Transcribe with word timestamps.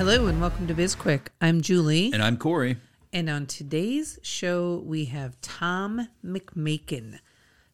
Hello 0.00 0.28
and 0.28 0.40
welcome 0.40 0.66
to 0.66 0.74
BizQuick. 0.74 1.26
I'm 1.42 1.60
Julie, 1.60 2.10
And 2.10 2.22
I'm 2.22 2.38
Corey. 2.38 2.78
and 3.12 3.28
on 3.28 3.44
today's 3.44 4.18
show 4.22 4.82
we 4.86 5.04
have 5.04 5.38
Tom 5.42 6.08
McMakin. 6.24 7.18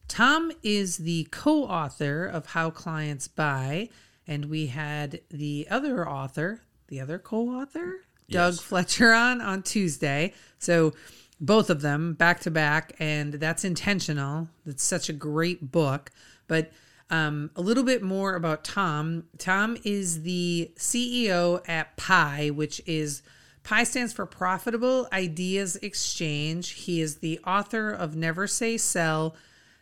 Tom 0.09 0.51
is 0.61 0.97
the 0.97 1.29
co-author 1.31 2.25
of 2.25 2.47
How 2.47 2.69
Clients 2.69 3.29
Buy, 3.29 3.87
and 4.27 4.47
we 4.49 4.67
had 4.67 5.21
the 5.29 5.69
other 5.71 6.05
author, 6.05 6.63
the 6.89 6.99
other 6.99 7.17
co-author, 7.17 8.01
Doug 8.29 8.55
Yes. 8.55 8.59
Fletcher 8.59 9.13
on 9.13 9.39
on 9.39 9.63
Tuesday. 9.63 10.33
So 10.59 10.91
both 11.39 11.69
of 11.69 11.79
them 11.81 12.11
back 12.11 12.41
to 12.41 12.51
back, 12.51 12.91
and 12.99 13.35
that's 13.35 13.63
intentional. 13.63 14.49
It's 14.65 14.83
such 14.83 15.07
a 15.07 15.13
great 15.13 15.71
book, 15.71 16.11
but 16.49 16.73
um, 17.09 17.51
a 17.55 17.61
little 17.61 17.83
bit 17.83 18.03
more 18.03 18.35
about 18.35 18.63
Tom. 18.63 19.23
Tom 19.37 19.77
is 19.83 20.23
the 20.23 20.71
CEO 20.75 21.61
at 21.67 21.95
PIE, 21.97 22.49
which 22.49 22.81
is 22.85 23.23
PIE 23.63 23.83
stands 23.83 24.13
for 24.13 24.25
Profitable 24.25 25.07
Ideas 25.11 25.75
Exchange. 25.77 26.71
He 26.71 27.01
is 27.01 27.17
the 27.17 27.39
author 27.45 27.89
of 27.89 28.15
Never 28.15 28.47
Say 28.47 28.77
Sell, 28.77 29.35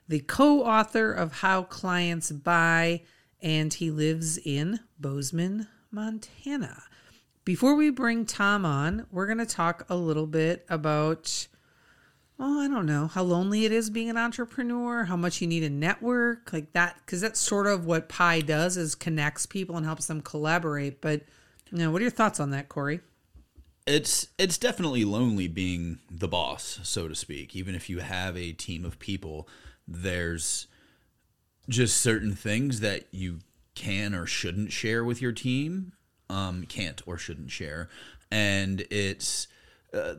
the 0.07 0.19
co 0.19 0.63
author 0.63 1.11
of 1.11 1.39
How 1.39 1.63
Clients 1.63 2.31
Buy, 2.31 3.01
and 3.41 3.73
he 3.73 3.91
lives 3.91 4.37
in 4.37 4.79
Bozeman, 4.99 5.67
Montana. 5.91 6.83
Before 7.43 7.75
we 7.75 7.91
bring 7.91 8.25
Tom 8.25 8.65
on, 8.65 9.05
we're 9.11 9.27
going 9.27 9.37
to 9.37 9.45
talk 9.45 9.85
a 9.87 9.95
little 9.95 10.25
bit 10.25 10.65
about 10.67 11.47
oh, 12.39 12.61
I 12.61 12.67
don't 12.67 12.85
know, 12.85 13.07
how 13.07 13.23
lonely 13.23 13.65
it 13.65 13.71
is 13.71 13.89
being 13.89 14.09
an 14.09 14.17
entrepreneur, 14.17 15.05
how 15.05 15.15
much 15.15 15.41
you 15.41 15.47
need 15.47 15.63
a 15.63 15.69
network, 15.69 16.51
like 16.51 16.73
that, 16.73 16.97
because 17.05 17.21
that's 17.21 17.39
sort 17.39 17.67
of 17.67 17.85
what 17.85 18.09
PIE 18.09 18.41
does 18.41 18.75
is 18.75 18.93
connects 18.93 19.45
people 19.45 19.77
and 19.77 19.85
helps 19.85 20.07
them 20.07 20.21
collaborate. 20.21 20.99
But 20.99 21.21
you 21.71 21.77
know, 21.77 21.91
what 21.91 22.01
are 22.01 22.03
your 22.03 22.11
thoughts 22.11 22.39
on 22.39 22.51
that, 22.51 22.69
Corey? 22.69 22.99
It's 23.87 24.27
it's 24.37 24.57
definitely 24.57 25.05
lonely 25.05 25.47
being 25.47 25.99
the 26.09 26.27
boss, 26.27 26.79
so 26.83 27.07
to 27.07 27.15
speak. 27.15 27.55
Even 27.55 27.75
if 27.75 27.89
you 27.89 27.99
have 27.99 28.35
a 28.35 28.51
team 28.51 28.83
of 28.83 28.99
people, 28.99 29.47
there's 29.87 30.67
just 31.69 31.97
certain 31.97 32.33
things 32.33 32.79
that 32.79 33.05
you 33.11 33.39
can 33.75 34.15
or 34.15 34.25
shouldn't 34.25 34.71
share 34.71 35.03
with 35.03 35.21
your 35.21 35.31
team. 35.31 35.93
Um, 36.29 36.65
can't 36.67 37.01
or 37.05 37.19
shouldn't 37.19 37.51
share, 37.51 37.87
and 38.31 38.81
it's 38.89 39.47
uh, 39.93 40.15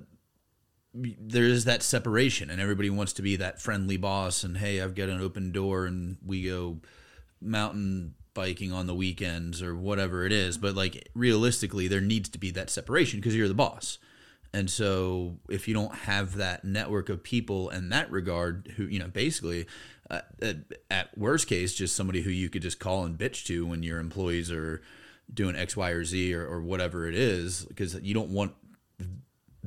there 0.97 1.45
is 1.45 1.65
that 1.65 1.83
separation, 1.83 2.51
and 2.51 2.61
everybody 2.61 2.91
wants 2.91 3.13
to 3.15 3.23
be 3.23 3.37
that 3.37 3.61
friendly 3.61 3.97
boss. 3.97 4.45
And 4.45 4.57
hey, 4.57 4.81
I've 4.81 4.95
got 4.95 5.09
an 5.09 5.21
open 5.21 5.53
door, 5.53 5.87
and 5.87 6.17
we 6.25 6.45
go 6.45 6.79
mountain 7.41 8.15
biking 8.35 8.73
on 8.73 8.87
the 8.87 8.95
weekends 8.95 9.63
or 9.63 9.75
whatever 9.75 10.25
it 10.25 10.33
is. 10.33 10.59
But 10.59 10.75
like 10.75 11.09
realistically, 11.15 11.89
there 11.89 12.01
needs 12.01 12.29
to 12.31 12.39
be 12.39 12.51
that 12.53 12.71
separation 12.71 13.21
because 13.21 13.35
you're 13.35 13.49
the 13.49 13.55
boss. 13.55 13.99
And 14.53 14.71
so 14.71 15.39
if 15.51 15.69
you 15.69 15.75
don't 15.75 15.95
have 15.95 16.37
that 16.37 16.65
network 16.65 17.09
of 17.09 17.23
people 17.23 17.69
in 17.71 17.89
that 17.91 18.11
regard, 18.11 18.75
who 18.77 18.85
you 18.85 18.99
know, 18.99 19.09
basically, 19.09 19.67
uh, 20.11 20.21
at, 20.41 20.57
at 20.91 21.19
worst 21.19 21.47
case, 21.47 21.75
just 21.75 21.97
somebody 21.97 22.23
who 22.23 22.31
you 22.31 22.49
could 22.49 22.63
just 22.63 22.79
call 22.79 23.05
and 23.05 23.19
bitch 23.19 23.45
to 23.47 23.67
when 23.67 23.83
your 23.83 23.99
employees 23.99 24.51
are 24.51 24.81
doing 25.33 25.57
X, 25.57 25.77
Y, 25.77 25.91
or 25.91 26.05
Z 26.05 26.33
or, 26.35 26.47
or 26.47 26.63
whatever 26.63 27.09
it 27.09 27.15
is, 27.15 27.65
because 27.65 28.01
you 28.01 28.15
don't 28.15 28.31
want 28.31 28.55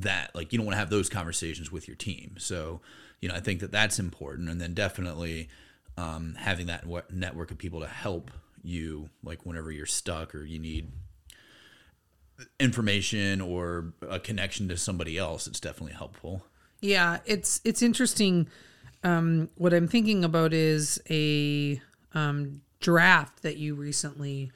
that 0.02 0.34
like 0.36 0.52
you 0.52 0.58
don't 0.58 0.66
want 0.66 0.74
to 0.74 0.80
have 0.80 0.90
those 0.90 1.10
conversations 1.10 1.72
with 1.72 1.88
your 1.88 1.96
team 1.96 2.36
so 2.38 2.82
you 3.22 3.30
know 3.30 3.36
i 3.36 3.40
think 3.40 3.60
that 3.60 3.72
that's 3.72 4.00
important 4.00 4.50
and 4.50 4.60
then 4.60 4.74
definitely 4.74 5.50
um, 5.98 6.36
having 6.38 6.68
that 6.68 6.86
network 7.12 7.52
of 7.52 7.58
people 7.58 7.82
to 7.82 7.88
help 7.88 8.32
you 8.64 9.10
like 9.24 9.46
whenever 9.46 9.72
you're 9.72 9.86
stuck 9.86 10.34
or 10.34 10.46
you 10.46 10.58
need 10.58 10.92
information 12.58 13.42
or 13.42 13.94
a 14.10 14.18
connection 14.20 14.70
to 14.70 14.78
somebody 14.78 15.18
else 15.18 15.46
it's 15.46 15.60
definitely 15.60 15.94
helpful 15.94 16.46
Yeah, 16.82 17.20
it's 17.26 17.62
it's 17.64 17.82
interesting. 17.82 18.48
Um, 19.04 19.50
what 19.56 19.74
I'm 19.74 19.88
thinking 19.88 20.24
about 20.24 20.54
is 20.54 21.02
a 21.10 21.82
um, 22.14 22.62
draft 22.80 23.42
that 23.44 23.58
you 23.58 23.76
recently 23.76 24.52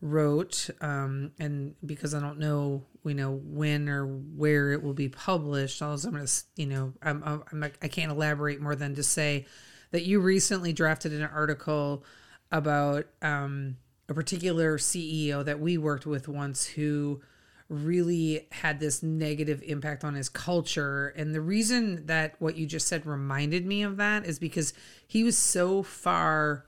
wrote, 0.00 0.70
um, 0.80 1.32
and 1.38 1.74
because 1.84 2.14
I 2.14 2.20
don't 2.20 2.38
know, 2.38 2.84
you 3.04 3.14
know, 3.14 3.40
when 3.44 3.88
or 3.88 4.06
where 4.06 4.72
it 4.72 4.82
will 4.82 4.94
be 4.94 5.08
published, 5.08 5.82
all 5.82 5.94
I'm 5.94 6.12
going 6.12 6.26
to, 6.26 6.32
you 6.56 6.66
know, 6.66 6.92
I'm, 7.02 7.22
I'm, 7.24 7.42
I'm 7.52 7.64
I 7.82 7.88
can't 7.88 8.10
elaborate 8.10 8.60
more 8.60 8.74
than 8.74 8.94
to 8.94 9.02
say 9.02 9.46
that 9.90 10.04
you 10.04 10.20
recently 10.20 10.72
drafted 10.72 11.12
an 11.12 11.22
article 11.22 12.04
about 12.52 13.06
um, 13.22 13.76
a 14.08 14.14
particular 14.14 14.78
CEO 14.78 15.44
that 15.44 15.60
we 15.60 15.78
worked 15.78 16.06
with 16.06 16.28
once 16.28 16.66
who 16.66 17.20
really 17.68 18.48
had 18.50 18.80
this 18.80 19.02
negative 19.02 19.62
impact 19.64 20.02
on 20.02 20.14
his 20.14 20.28
culture. 20.28 21.08
And 21.16 21.34
the 21.34 21.40
reason 21.40 22.06
that 22.06 22.34
what 22.40 22.56
you 22.56 22.66
just 22.66 22.88
said 22.88 23.06
reminded 23.06 23.64
me 23.64 23.82
of 23.82 23.96
that 23.98 24.26
is 24.26 24.38
because 24.40 24.72
he 25.06 25.22
was 25.22 25.38
so 25.38 25.82
far 25.82 26.66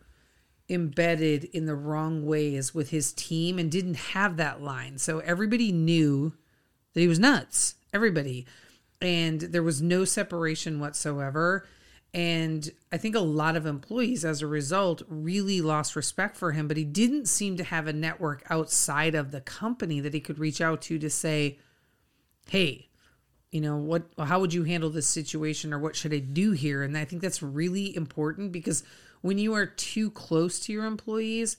embedded 0.73 1.45
in 1.45 1.67
the 1.67 1.75
wrong 1.75 2.25
ways 2.25 2.75
with 2.75 2.91
his 2.91 3.13
team 3.13 3.59
and 3.59 3.71
didn't 3.71 3.97
have 3.97 4.37
that 4.37 4.63
line. 4.63 4.99
So 4.99 5.19
everybody 5.21 5.71
knew 5.71 6.33
that 6.95 7.01
he 7.01 7.09
was 7.09 7.19
nuts. 7.19 7.77
Everybody. 7.93 8.47
And 9.01 9.41
there 9.41 9.63
was 9.63 9.83
no 9.83 10.05
separation 10.05 10.81
whatsoever. 10.81 11.67
And 12.15 12.71
I 12.91 12.99
think 12.99 13.15
a 13.15 13.21
lot 13.21 13.57
of 13.57 13.67
employees, 13.67 14.25
as 14.25 14.43
a 14.43 14.47
result, 14.47 15.03
really 15.09 15.61
lost 15.61 15.97
respect 15.97 16.37
for 16.37 16.53
him. 16.53 16.69
But 16.69 16.77
he 16.77 16.85
didn't 16.85 17.27
seem 17.27 17.57
to 17.57 17.65
have 17.65 17.87
a 17.87 17.93
network 17.93 18.43
outside 18.51 19.15
of 19.15 19.31
the 19.31 19.41
company 19.41 20.01
that 20.01 20.15
he 20.15 20.21
could 20.21 20.39
reach 20.39 20.61
out 20.61 20.83
to 20.83 20.99
to 20.99 21.11
say, 21.11 21.59
hey, 22.49 22.89
you 23.53 23.61
know 23.61 23.77
what 23.77 24.05
how 24.19 24.41
would 24.41 24.53
you 24.53 24.65
handle 24.65 24.91
this 24.91 25.07
situation 25.07 25.73
or 25.73 25.79
what 25.79 25.95
should 25.95 26.13
i 26.13 26.19
do 26.19 26.53
here 26.53 26.83
and 26.83 26.97
i 26.97 27.05
think 27.05 27.23
that's 27.23 27.43
really 27.43 27.95
important 27.95 28.51
because 28.51 28.83
when 29.23 29.39
you 29.39 29.55
are 29.55 29.67
too 29.67 30.11
close 30.11 30.61
to 30.61 30.73
your 30.73 30.85
employees 30.85 31.57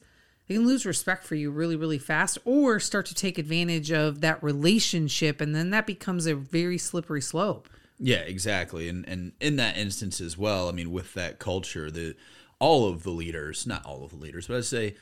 they 0.47 0.56
can 0.56 0.68
lose 0.68 0.85
respect 0.85 1.24
for 1.24 1.35
you 1.35 1.50
really 1.50 1.75
really 1.75 2.00
fast 2.00 2.38
or 2.46 2.79
start 2.79 3.06
to 3.06 3.16
take 3.16 3.38
advantage 3.38 3.91
of 3.91 4.22
that 4.22 4.41
relationship 4.44 5.41
and 5.41 5.56
then 5.56 5.72
that 5.72 5.88
becomes 5.88 6.25
a 6.25 6.35
very 6.35 6.78
slippery 6.78 7.22
slope 7.22 7.68
Yeah, 8.00 8.18
exactly. 8.18 8.90
And 8.90 9.07
and 9.07 9.31
in 9.40 9.56
that 9.57 9.78
instance 9.78 10.19
as 10.19 10.38
well, 10.38 10.68
I 10.68 10.72
mean, 10.72 10.91
with 10.91 11.13
that 11.13 11.40
culture, 11.40 11.90
the 11.90 12.16
all 12.59 12.90
of 12.90 13.03
the 13.03 13.12
leaders, 13.12 13.68
not 13.68 13.85
all 13.85 14.03
of 14.03 14.12
the 14.12 14.18
leaders, 14.18 14.47
but 14.47 14.57
I'd 14.57 14.66
say 14.66 14.96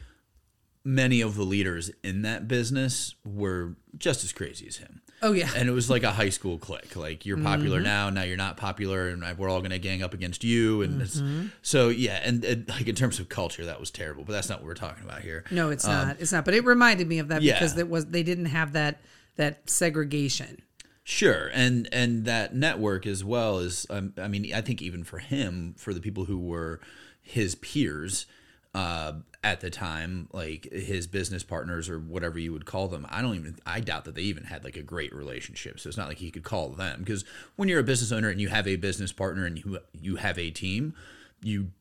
many 0.83 1.21
of 1.21 1.35
the 1.35 1.43
leaders 1.43 1.91
in 2.03 2.23
that 2.23 2.47
business 2.47 3.13
were 3.23 3.75
just 3.97 4.23
as 4.23 4.31
crazy 4.33 4.65
as 4.67 4.77
him. 4.77 5.01
oh 5.21 5.31
yeah 5.31 5.49
And 5.55 5.69
it 5.69 5.71
was 5.73 5.89
like 5.91 6.01
a 6.03 6.11
high 6.11 6.29
school 6.29 6.57
clique. 6.57 6.95
Like 6.95 7.25
you're 7.25 7.37
popular 7.37 7.77
Mm-hmm. 7.77 7.83
now, 7.85 8.09
now 8.09 8.23
you're 8.23 8.37
not 8.37 8.57
popular, 8.57 9.09
and 9.09 9.23
we're 9.37 9.49
all 9.49 9.61
gonna 9.61 9.77
gang 9.77 10.01
up 10.01 10.13
against 10.15 10.43
you. 10.43 10.81
And 10.81 11.01
Mm-hmm. 11.01 11.41
it's 11.45 11.51
so 11.61 11.89
yeah. 11.89 12.19
And, 12.23 12.43
and 12.43 12.67
like 12.69 12.87
in 12.87 12.95
terms 12.95 13.19
of 13.19 13.29
culture, 13.29 13.65
that 13.65 13.79
was 13.79 13.91
terrible. 13.91 14.23
But 14.23 14.33
that's 14.33 14.49
not 14.49 14.59
what 14.59 14.67
we're 14.67 14.73
talking 14.73 15.03
about 15.03 15.21
here. 15.21 15.43
no 15.51 15.69
it's 15.69 15.85
not 15.85 16.19
it's 16.19 16.31
not 16.31 16.45
but 16.45 16.53
it 16.55 16.65
reminded 16.65 17.07
me 17.07 17.19
of 17.19 17.27
that 17.27 17.37
Um, 17.37 17.43
yeah. 17.43 17.53
because 17.59 17.77
it 17.77 17.89
was 17.89 18.07
they 18.07 18.23
didn't 18.23 18.45
have 18.45 18.73
that 18.73 19.01
that 19.35 19.69
segregation 19.69 20.61
Sure, 21.03 21.49
and 21.53 21.89
and 21.91 22.25
that 22.25 22.53
network 22.55 23.07
as 23.07 23.23
well 23.23 23.57
is, 23.57 23.87
um, 23.89 24.13
I 24.17 24.27
mean, 24.27 24.53
I 24.53 24.61
think 24.61 24.83
even 24.83 25.03
for 25.03 25.17
him, 25.17 25.73
for 25.77 25.95
the 25.95 25.99
people 25.99 26.25
who 26.25 26.37
were 26.37 26.79
his 27.21 27.55
peers 27.55 28.27
uh, 28.73 29.13
at 29.43 29.59
the 29.61 29.69
time, 29.69 30.27
like 30.31 30.71
his 30.71 31.07
business 31.07 31.43
partners 31.43 31.89
or 31.89 31.99
whatever 31.99 32.39
you 32.39 32.53
would 32.53 32.65
call 32.65 32.87
them, 32.87 33.05
I 33.09 33.21
don't 33.21 33.35
even, 33.35 33.57
I 33.65 33.79
doubt 33.79 34.05
that 34.05 34.15
they 34.15 34.21
even 34.21 34.43
had 34.45 34.63
like 34.63 34.77
a 34.77 34.81
great 34.83 35.13
relationship. 35.13 35.79
So 35.79 35.89
it's 35.89 35.97
not 35.97 36.07
like 36.07 36.19
he 36.19 36.31
could 36.31 36.43
call 36.43 36.69
them 36.69 36.99
because 36.99 37.25
when 37.55 37.67
you're 37.67 37.79
a 37.79 37.83
business 37.83 38.11
owner 38.11 38.29
and 38.29 38.39
you 38.39 38.49
have 38.49 38.67
a 38.67 38.75
business 38.77 39.11
partner 39.11 39.45
and 39.45 39.57
you 39.57 39.79
you 39.93 40.15
have 40.17 40.37
a 40.37 40.51
team, 40.51 40.93
you 41.41 41.71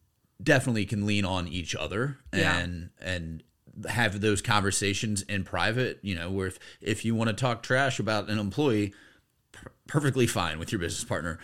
definitely 0.42 0.86
can 0.86 1.06
lean 1.06 1.24
on 1.24 1.46
each 1.46 1.76
other 1.76 2.16
Yeah. 2.34 2.58
and 2.58 2.90
and 3.00 3.42
have 3.88 4.20
those 4.20 4.42
conversations 4.42 5.22
in 5.22 5.44
private 5.44 5.98
you 6.02 6.14
know 6.14 6.30
where 6.30 6.48
if, 6.48 6.58
if 6.80 7.04
you 7.04 7.14
want 7.14 7.28
to 7.28 7.34
talk 7.34 7.62
trash 7.62 8.00
about 8.00 8.28
an 8.28 8.38
employee 8.38 8.92
per- 9.52 9.70
perfectly 9.86 10.26
fine 10.26 10.58
with 10.58 10.72
your 10.72 10.78
business 10.80 11.04
partner 11.04 11.38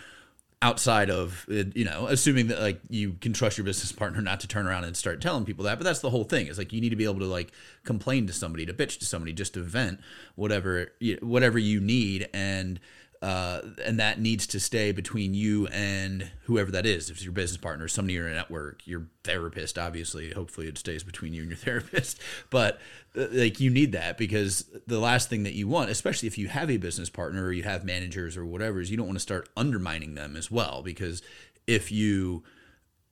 outside 0.61 1.11
of 1.11 1.45
uh, 1.51 1.63
you 1.75 1.85
know 1.85 2.07
assuming 2.07 2.47
that 2.47 2.59
like 2.59 2.81
you 2.89 3.13
can 3.21 3.31
trust 3.31 3.57
your 3.57 3.65
business 3.65 3.91
partner 3.91 4.21
not 4.21 4.39
to 4.39 4.47
turn 4.47 4.65
around 4.65 4.85
and 4.85 4.97
start 4.97 5.21
telling 5.21 5.45
people 5.45 5.63
that 5.65 5.77
but 5.77 5.83
that's 5.83 5.99
the 5.99 6.09
whole 6.09 6.23
thing. 6.23 6.47
Is 6.47 6.57
like 6.57 6.73
you 6.73 6.81
need 6.81 6.89
to 6.89 6.95
be 6.95 7.05
able 7.05 7.19
to 7.19 7.25
like 7.25 7.51
complain 7.83 8.27
to 8.27 8.33
somebody 8.33 8.65
to 8.65 8.73
bitch 8.73 8.97
to 8.99 9.05
somebody 9.05 9.33
just 9.33 9.53
to 9.53 9.61
vent 9.61 9.99
whatever 10.35 10.91
whatever 11.21 11.59
you 11.59 11.79
need. 11.79 12.27
And 12.33 12.79
uh, 13.21 13.61
and 13.83 13.99
that 13.99 14.19
needs 14.19 14.45
to 14.47 14.59
stay 14.59 14.91
between 14.91 15.33
you 15.33 15.67
and 15.67 16.29
whoever 16.43 16.71
that 16.71 16.85
is. 16.85 17.09
If 17.09 17.17
it's 17.17 17.23
your 17.23 17.33
business 17.33 17.57
partner, 17.59 17.87
somebody 17.87 18.15
in 18.15 18.23
your 18.23 18.33
network, 18.33 18.85
your 18.85 19.07
therapist, 19.23 19.77
obviously, 19.77 20.31
hopefully 20.31 20.67
it 20.67 20.77
stays 20.77 21.03
between 21.03 21.33
you 21.33 21.41
and 21.41 21.51
your 21.51 21.57
therapist. 21.57 22.19
But 22.49 22.79
uh, 23.17 23.27
like 23.31 23.59
you 23.59 23.69
need 23.69 23.91
that 23.93 24.17
because 24.17 24.65
the 24.85 24.99
last 24.99 25.29
thing 25.29 25.43
that 25.43 25.53
you 25.53 25.67
want, 25.67 25.89
especially 25.89 26.27
if 26.27 26.37
you 26.37 26.47
have 26.47 26.69
a 26.69 26.77
business 26.77 27.09
partner 27.09 27.45
or 27.45 27.51
you 27.51 27.63
have 27.63 27.83
managers 27.83 28.37
or 28.37 28.45
whatever, 28.45 28.79
is 28.79 28.91
you 28.91 28.97
don't 28.97 29.07
want 29.07 29.17
to 29.17 29.23
start 29.23 29.49
undermining 29.57 30.15
them 30.15 30.35
as 30.35 30.51
well. 30.51 30.81
Because 30.83 31.21
if 31.65 31.91
you 31.91 32.43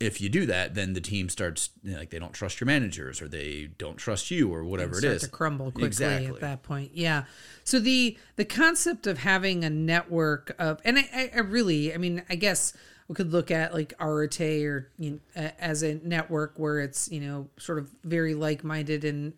if 0.06 0.22
you 0.22 0.30
do 0.30 0.46
that, 0.46 0.76
then 0.76 0.94
the 0.94 1.02
team 1.02 1.30
starts 1.30 1.70
you 1.84 1.94
know, 1.94 2.00
like 2.00 2.10
they 2.10 2.20
don't 2.20 2.34
trust 2.34 2.62
your 2.62 2.66
managers 2.66 3.22
or 3.22 3.28
they 3.28 3.70
don't 3.78 3.98
trust 3.98 4.32
you 4.32 4.54
or 4.54 4.64
whatever 4.64 4.98
it 4.98 5.04
is. 5.04 5.24
To 5.24 5.30
crumble 5.30 5.72
quickly 5.72 5.88
exactly. 5.88 6.28
at 6.28 6.40
that 6.42 6.64
point. 6.64 6.92
Yeah. 6.94 7.26
So 7.64 7.80
the 7.80 8.18
the 8.36 8.46
concept 8.46 9.08
of 9.08 9.20
having 9.20 9.64
a 9.64 9.70
network 9.70 10.56
of 10.60 10.80
and 10.86 11.00
I, 11.00 11.32
I 11.36 11.40
really 11.40 11.94
I 11.94 11.98
mean 11.98 12.24
I 12.30 12.36
guess 12.36 12.74
we 13.08 13.16
could 13.16 13.32
look 13.32 13.52
at 13.52 13.74
like 13.74 13.94
Arete 14.00 14.66
or 14.66 14.90
you 14.98 15.20
know, 15.36 15.52
as 15.60 15.84
a 15.84 15.96
network 16.04 16.54
where 16.58 16.80
it's 16.80 17.12
you 17.12 17.22
know 17.22 17.50
sort 17.58 17.78
of 17.78 17.92
very 18.04 18.34
like 18.34 18.64
minded 18.64 19.04
and 19.04 19.34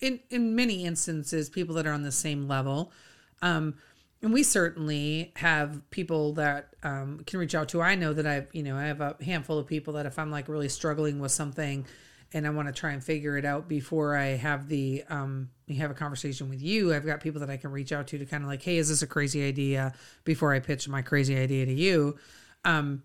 in 0.00 0.20
in 0.30 0.54
many 0.54 0.84
instances 0.84 1.48
people 1.48 1.74
that 1.76 1.86
are 1.86 1.92
on 1.92 2.02
the 2.02 2.12
same 2.12 2.48
level. 2.48 2.92
Um, 3.40 3.74
and 4.22 4.32
we 4.32 4.42
certainly 4.42 5.32
have 5.36 5.88
people 5.90 6.32
that 6.34 6.74
um, 6.82 7.20
can 7.26 7.38
reach 7.38 7.54
out 7.54 7.68
to. 7.70 7.80
I 7.80 7.94
know 7.94 8.12
that 8.12 8.26
I've, 8.26 8.48
you 8.52 8.62
know, 8.64 8.76
I 8.76 8.84
have 8.84 9.00
a 9.00 9.16
handful 9.22 9.58
of 9.58 9.66
people 9.66 9.94
that 9.94 10.06
if 10.06 10.18
I'm 10.18 10.30
like 10.30 10.48
really 10.48 10.68
struggling 10.68 11.20
with 11.20 11.30
something 11.30 11.86
and 12.32 12.46
I 12.46 12.50
want 12.50 12.68
to 12.68 12.74
try 12.74 12.90
and 12.90 13.02
figure 13.02 13.38
it 13.38 13.44
out 13.44 13.68
before 13.68 14.16
I 14.16 14.36
have 14.36 14.68
the, 14.68 15.04
um, 15.08 15.50
have 15.76 15.90
a 15.90 15.94
conversation 15.94 16.48
with 16.48 16.60
you, 16.60 16.92
I've 16.92 17.06
got 17.06 17.20
people 17.20 17.40
that 17.40 17.50
I 17.50 17.56
can 17.56 17.70
reach 17.70 17.92
out 17.92 18.08
to 18.08 18.18
to 18.18 18.26
kind 18.26 18.42
of 18.42 18.48
like, 18.48 18.62
hey, 18.62 18.76
is 18.78 18.88
this 18.88 19.02
a 19.02 19.06
crazy 19.06 19.46
idea 19.46 19.94
before 20.24 20.52
I 20.52 20.58
pitch 20.58 20.88
my 20.88 21.00
crazy 21.00 21.38
idea 21.38 21.64
to 21.64 21.72
you? 21.72 22.18
Um, 22.64 23.04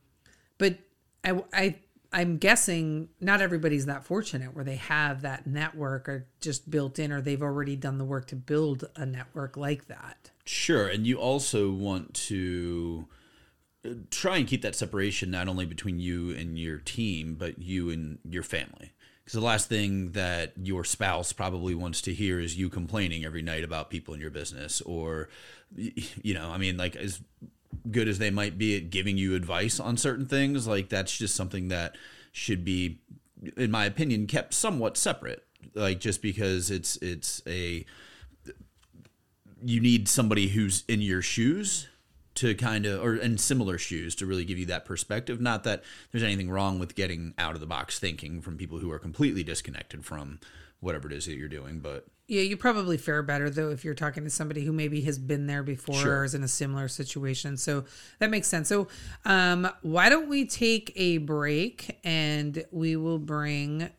but 0.58 0.78
I, 1.24 1.44
I, 1.54 1.76
I'm 2.12 2.38
guessing 2.38 3.10
not 3.22 3.40
everybody's 3.40 3.86
that 3.86 4.04
fortunate 4.04 4.56
where 4.56 4.66
they 4.66 4.76
have 4.78 5.22
that 5.22 5.46
network 5.46 6.10
or 6.10 6.28
just 6.42 6.70
built 6.70 6.98
in 6.98 7.12
or 7.12 7.22
they've 7.22 7.42
already 7.42 7.76
done 7.76 8.00
the 8.00 8.06
work 8.06 8.28
to 8.28 8.36
build 8.36 8.86
a 8.96 9.06
network 9.06 9.58
like 9.58 9.88
that. 9.88 10.32
Sure, 10.46 10.88
and 10.88 11.08
you 11.08 11.18
also 11.18 11.72
want 11.72 12.14
to 12.14 13.08
uh, 13.86 13.92
try 14.12 14.38
and 14.38 14.48
keep 14.48 14.62
that 14.62 14.76
separation 14.76 15.32
not 15.32 15.48
only 15.48 15.66
between 15.66 16.00
you 16.00 16.32
and 16.32 16.60
your 16.60 16.80
team, 16.80 17.36
but 17.36 17.60
you 17.60 17.90
and 17.90 18.20
your 18.30 18.44
family. 18.44 18.92
Because 19.24 19.40
the 19.40 19.46
last 19.46 19.70
thing 19.70 20.12
that 20.12 20.52
your 20.62 20.84
spouse 20.84 21.32
probably 21.32 21.74
wants 21.74 22.02
to 22.02 22.14
hear 22.14 22.42
is 22.42 22.58
you 22.58 22.70
complaining 22.70 23.24
every 23.24 23.42
night 23.42 23.64
about 23.64 23.90
people 23.90 24.14
in 24.14 24.20
your 24.20 24.30
business, 24.30 24.82
or, 24.82 25.30
you 25.78 26.34
know, 26.34 26.50
I 26.50 26.58
mean, 26.58 26.76
like 26.76 26.98
as 26.98 27.22
good 27.90 28.10
as 28.10 28.18
they 28.20 28.30
might 28.30 28.58
be 28.58 28.76
at 28.76 28.90
giving 28.90 29.18
you 29.18 29.36
advice 29.36 29.80
on 29.80 29.96
certain 29.96 30.26
things, 30.26 30.68
like 30.68 30.90
that's 30.90 31.16
just 31.18 31.36
something 31.36 31.70
that 31.70 31.96
should 32.34 32.66
be, 32.66 33.00
in 33.56 33.72
my 33.72 33.86
opinion, 33.86 34.28
kept 34.28 34.54
somewhat 34.54 34.98
separate. 34.98 35.46
Like 35.74 36.02
just 36.02 36.22
because 36.22 36.70
it's 36.70 36.98
it's 36.98 37.42
a 37.48 37.86
you 39.64 39.80
need 39.80 40.08
somebody 40.08 40.50
who's 40.50 40.84
in 40.88 41.02
your 41.02 41.22
shoes 41.22 41.88
to 42.36 42.56
kind 42.56 42.86
of 42.86 43.04
or 43.04 43.16
in 43.16 43.38
similar 43.38 43.78
shoes 43.78 44.16
to 44.16 44.26
really 44.26 44.46
give 44.46 44.58
you 44.58 44.66
that 44.66 44.86
perspective. 44.86 45.40
Not 45.40 45.64
that 45.66 45.84
there's 46.12 46.24
anything 46.24 46.50
wrong 46.50 46.80
with 46.80 46.96
getting 46.96 47.34
out 47.38 47.54
of 47.54 47.62
the 47.62 47.68
box 47.68 48.00
thinking 48.00 48.42
from 48.42 48.58
people 48.58 48.80
who 48.80 48.92
are 48.92 49.00
completely 49.00 49.44
disconnected 49.44 50.04
from 50.06 50.40
whatever 50.84 51.08
it 51.08 51.14
is 51.14 51.26
that 51.26 51.36
you're 51.36 51.48
doing 51.48 51.80
but 51.80 52.06
yeah 52.28 52.42
you 52.42 52.58
probably 52.58 52.98
fare 52.98 53.24
better 53.24 53.50
though 53.50 53.70
if 53.70 53.86
you're 53.86 53.94
talking 53.94 54.24
to 54.24 54.30
somebody 54.30 54.64
who 54.66 54.72
maybe 54.72 55.02
has 55.02 55.18
been 55.18 55.48
there 55.48 55.64
before 55.64 55.96
sure. 55.96 56.20
or 56.20 56.24
is 56.26 56.36
in 56.36 56.44
a 56.44 56.48
similar 56.48 56.88
situation. 56.88 57.58
So 57.58 57.86
that 58.20 58.30
makes 58.30 58.48
sense. 58.48 58.68
So 58.70 58.88
um 59.26 59.68
why 59.82 60.10
don't 60.10 60.30
we 60.30 60.46
take 60.46 60.92
a 60.96 61.18
break 61.20 62.00
and 62.04 62.64
we 62.72 62.96
will 62.96 63.20
bring 63.20 63.90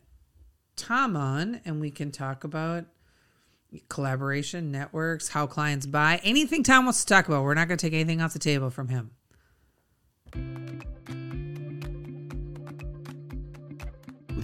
tom 0.75 1.15
on 1.15 1.61
and 1.65 1.81
we 1.81 1.89
can 1.89 2.11
talk 2.11 2.43
about 2.43 2.85
collaboration, 3.89 4.71
networks, 4.71 5.29
how 5.29 5.47
clients 5.47 5.85
buy, 5.85 6.19
anything 6.23 6.63
Tom 6.63 6.85
wants 6.85 7.03
to 7.03 7.13
talk 7.13 7.27
about. 7.27 7.43
We're 7.43 7.53
not 7.53 7.67
going 7.67 7.77
to 7.77 7.85
take 7.85 7.93
anything 7.93 8.21
off 8.21 8.33
the 8.33 8.39
table 8.39 8.69
from 8.69 8.89
him. 8.89 9.11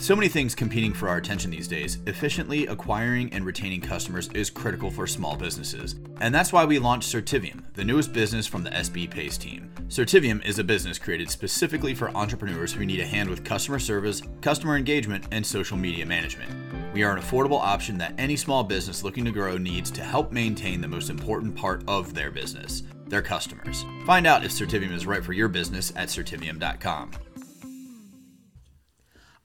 So 0.02 0.16
many 0.16 0.30
things 0.30 0.56
competing 0.56 0.94
for 0.94 1.08
our 1.08 1.18
attention 1.18 1.52
these 1.52 1.68
days, 1.68 2.00
efficiently 2.08 2.66
acquiring 2.66 3.32
and 3.34 3.46
retaining 3.46 3.82
customers 3.82 4.30
is 4.30 4.50
critical 4.50 4.90
for 4.90 5.06
small 5.06 5.36
businesses. 5.36 5.94
And 6.22 6.34
that's 6.34 6.52
why 6.52 6.66
we 6.66 6.80
launched 6.80 7.14
Certivium, 7.14 7.62
the 7.76 7.84
newest 7.84 8.12
business 8.12 8.48
from 8.48 8.64
the 8.64 8.72
SB 8.72 9.12
Pace 9.12 9.38
team. 9.38 9.70
Certivium 9.90 10.44
is 10.44 10.58
a 10.58 10.64
business 10.64 10.98
created 10.98 11.30
specifically 11.30 11.94
for 11.94 12.10
entrepreneurs 12.18 12.74
who 12.74 12.84
need 12.84 13.00
a 13.00 13.06
hand 13.06 13.30
with 13.30 13.46
customer 13.46 13.78
service, 13.78 14.24
customer 14.42 14.76
engagement, 14.76 15.26
and 15.32 15.46
social 15.46 15.78
media 15.78 16.04
management. 16.04 16.50
We 16.96 17.04
are 17.04 17.16
an 17.16 17.22
affordable 17.22 17.62
option 17.62 18.00
that 18.00 18.16
any 18.18 18.38
small 18.38 18.64
business 18.64 19.04
looking 19.04 19.26
to 19.26 19.32
grow 19.32 19.60
needs 19.60 19.92
to 19.92 20.04
help 20.04 20.32
maintain 20.32 20.82
the 20.82 20.88
most 20.88 21.12
important 21.12 21.56
part 21.56 21.84
of 21.88 22.16
their 22.16 22.32
business 22.32 22.82
their 23.06 23.22
customers. 23.22 23.86
Find 24.06 24.26
out 24.26 24.46
if 24.46 24.52
Certivium 24.52 24.94
is 24.94 25.06
right 25.06 25.24
for 25.24 25.34
your 25.34 25.50
business 25.50 25.92
at 25.98 26.08
certivium.com. 26.08 27.12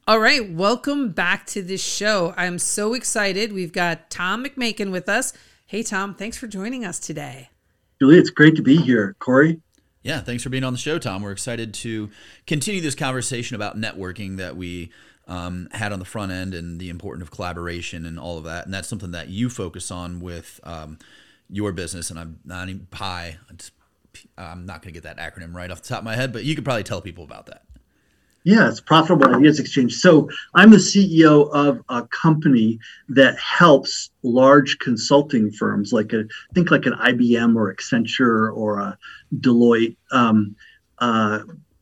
All 0.08 0.20
right, 0.20 0.48
welcome 0.52 1.10
back 1.10 1.46
to 1.46 1.62
this 1.62 1.82
show. 1.82 2.32
I'm 2.36 2.60
so 2.60 2.94
excited. 2.94 3.52
We've 3.52 3.72
got 3.72 4.08
Tom 4.08 4.44
McMakin 4.44 4.92
with 4.92 5.08
us. 5.08 5.32
Hey, 5.66 5.82
Tom, 5.82 6.14
thanks 6.14 6.38
for 6.38 6.46
joining 6.46 6.84
us 6.84 7.00
today. 7.00 7.50
Julie, 7.98 8.16
it's 8.16 8.30
great 8.30 8.54
to 8.54 8.62
be 8.62 8.76
here. 8.76 9.16
Corey? 9.18 9.60
Yeah, 10.04 10.20
thanks 10.20 10.44
for 10.44 10.48
being 10.48 10.62
on 10.62 10.72
the 10.72 10.78
show, 10.78 11.00
Tom. 11.00 11.22
We're 11.22 11.32
excited 11.32 11.74
to 11.74 12.08
continue 12.46 12.80
this 12.80 12.94
conversation 12.94 13.56
about 13.56 13.76
networking 13.76 14.36
that 14.36 14.56
we 14.56 14.92
um, 15.26 15.66
had 15.72 15.92
on 15.92 15.98
the 15.98 16.04
front 16.04 16.30
end 16.30 16.54
and 16.54 16.78
the 16.78 16.88
importance 16.88 17.24
of 17.24 17.32
collaboration 17.32 18.06
and 18.06 18.16
all 18.16 18.38
of 18.38 18.44
that. 18.44 18.64
And 18.64 18.72
that's 18.72 18.86
something 18.86 19.10
that 19.10 19.26
you 19.26 19.50
focus 19.50 19.90
on 19.90 20.20
with 20.20 20.60
um, 20.62 21.00
your 21.50 21.72
business. 21.72 22.10
And 22.10 22.20
I'm 22.20 22.38
not 22.44 22.68
even 22.68 22.86
PIE. 22.92 23.38
I'm 24.38 24.66
not 24.66 24.82
going 24.82 24.94
to 24.94 25.00
get 25.00 25.02
that 25.02 25.18
acronym 25.18 25.52
right 25.52 25.68
off 25.68 25.82
the 25.82 25.88
top 25.88 25.98
of 25.98 26.04
my 26.04 26.14
head, 26.14 26.32
but 26.32 26.44
you 26.44 26.54
could 26.54 26.64
probably 26.64 26.84
tell 26.84 27.00
people 27.00 27.24
about 27.24 27.46
that. 27.46 27.65
Yeah, 28.46 28.68
it's 28.68 28.80
Profitable 28.80 29.34
Ideas 29.34 29.58
Exchange. 29.58 29.96
So 29.96 30.30
I'm 30.54 30.70
the 30.70 30.76
CEO 30.76 31.50
of 31.52 31.82
a 31.88 32.06
company 32.06 32.78
that 33.08 33.36
helps 33.40 34.10
large 34.22 34.78
consulting 34.78 35.50
firms, 35.50 35.92
like 35.92 36.12
a 36.12 36.26
think 36.54 36.70
like 36.70 36.86
an 36.86 36.92
IBM 36.92 37.56
or 37.56 37.74
Accenture 37.74 38.56
or 38.56 38.78
a 38.78 38.96
Deloitte, 39.40 39.96
um, 40.12 40.54
uh, 40.98 41.40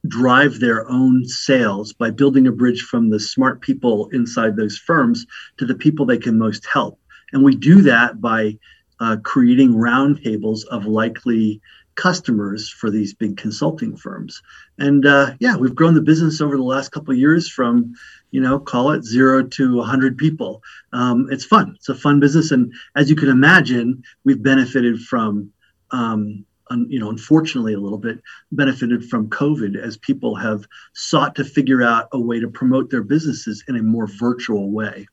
drive 0.09 0.59
their 0.59 0.88
own 0.88 1.26
sales 1.26 1.92
by 1.92 2.11
building 2.11 2.47
a 2.47 2.52
bridge 2.52 2.80
from 2.80 3.11
the 3.11 3.21
smart 3.21 3.61
people 3.61 4.09
inside 4.14 4.56
those 4.56 4.78
firms 4.78 5.26
to 5.59 5.66
the 5.66 5.75
people 5.75 6.06
they 6.06 6.16
can 6.16 6.38
most 6.38 6.64
help. 6.64 6.99
And 7.35 7.44
we 7.44 7.54
do 7.54 7.83
that 7.83 8.23
by 8.23 8.59
uh, 9.00 9.18
creating 9.23 9.75
roundtables 9.75 10.64
of 10.68 10.87
likely 10.87 11.61
customers 11.96 12.68
for 12.68 12.90
these 12.90 13.14
big 13.14 13.36
consulting 13.36 13.96
firms. 13.96 14.42
And 14.78 15.06
uh, 15.06 15.32
yeah, 15.40 15.56
we've 15.56 15.74
grown 15.74 15.94
the 15.94 16.00
business 16.00 16.40
over 16.40 16.56
the 16.56 16.62
last 16.62 16.90
couple 16.90 17.12
of 17.12 17.18
years 17.18 17.48
from, 17.48 17.94
you 18.30 18.40
know, 18.40 18.58
call 18.58 18.90
it 18.90 19.04
zero 19.04 19.42
to 19.42 19.76
100 19.76 20.18
people. 20.18 20.62
Um, 20.92 21.28
it's 21.30 21.44
fun. 21.44 21.74
It's 21.76 21.88
a 21.88 21.94
fun 21.94 22.20
business. 22.20 22.50
And 22.50 22.72
as 22.96 23.10
you 23.10 23.16
can 23.16 23.28
imagine, 23.28 24.02
we've 24.24 24.42
benefited 24.42 25.00
from 25.00 25.52
um, 25.90 26.44
you 26.88 26.98
know, 26.98 27.10
unfortunately, 27.10 27.74
a 27.74 27.78
little 27.78 27.98
bit 27.98 28.20
benefited 28.52 29.04
from 29.04 29.28
COVID 29.28 29.76
as 29.76 29.96
people 29.96 30.34
have 30.34 30.66
sought 30.94 31.34
to 31.36 31.44
figure 31.44 31.82
out 31.82 32.08
a 32.12 32.18
way 32.18 32.40
to 32.40 32.48
promote 32.48 32.90
their 32.90 33.02
businesses 33.02 33.62
in 33.68 33.76
a 33.76 33.82
more 33.82 34.06
virtual 34.06 34.70
way. 34.70 35.06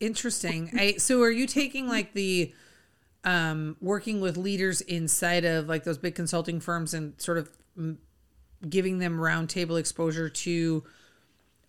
Interesting. 0.00 0.70
I, 0.76 0.96
so, 0.96 1.22
are 1.22 1.30
you 1.30 1.46
taking 1.46 1.86
like 1.86 2.12
the 2.12 2.52
um, 3.24 3.76
working 3.80 4.20
with 4.20 4.36
leaders 4.36 4.80
inside 4.80 5.44
of 5.44 5.68
like 5.68 5.84
those 5.84 5.98
big 5.98 6.14
consulting 6.14 6.60
firms 6.60 6.94
and 6.94 7.20
sort 7.20 7.38
of 7.38 7.50
giving 8.68 8.98
them 8.98 9.16
roundtable 9.16 9.78
exposure 9.78 10.28
to 10.28 10.84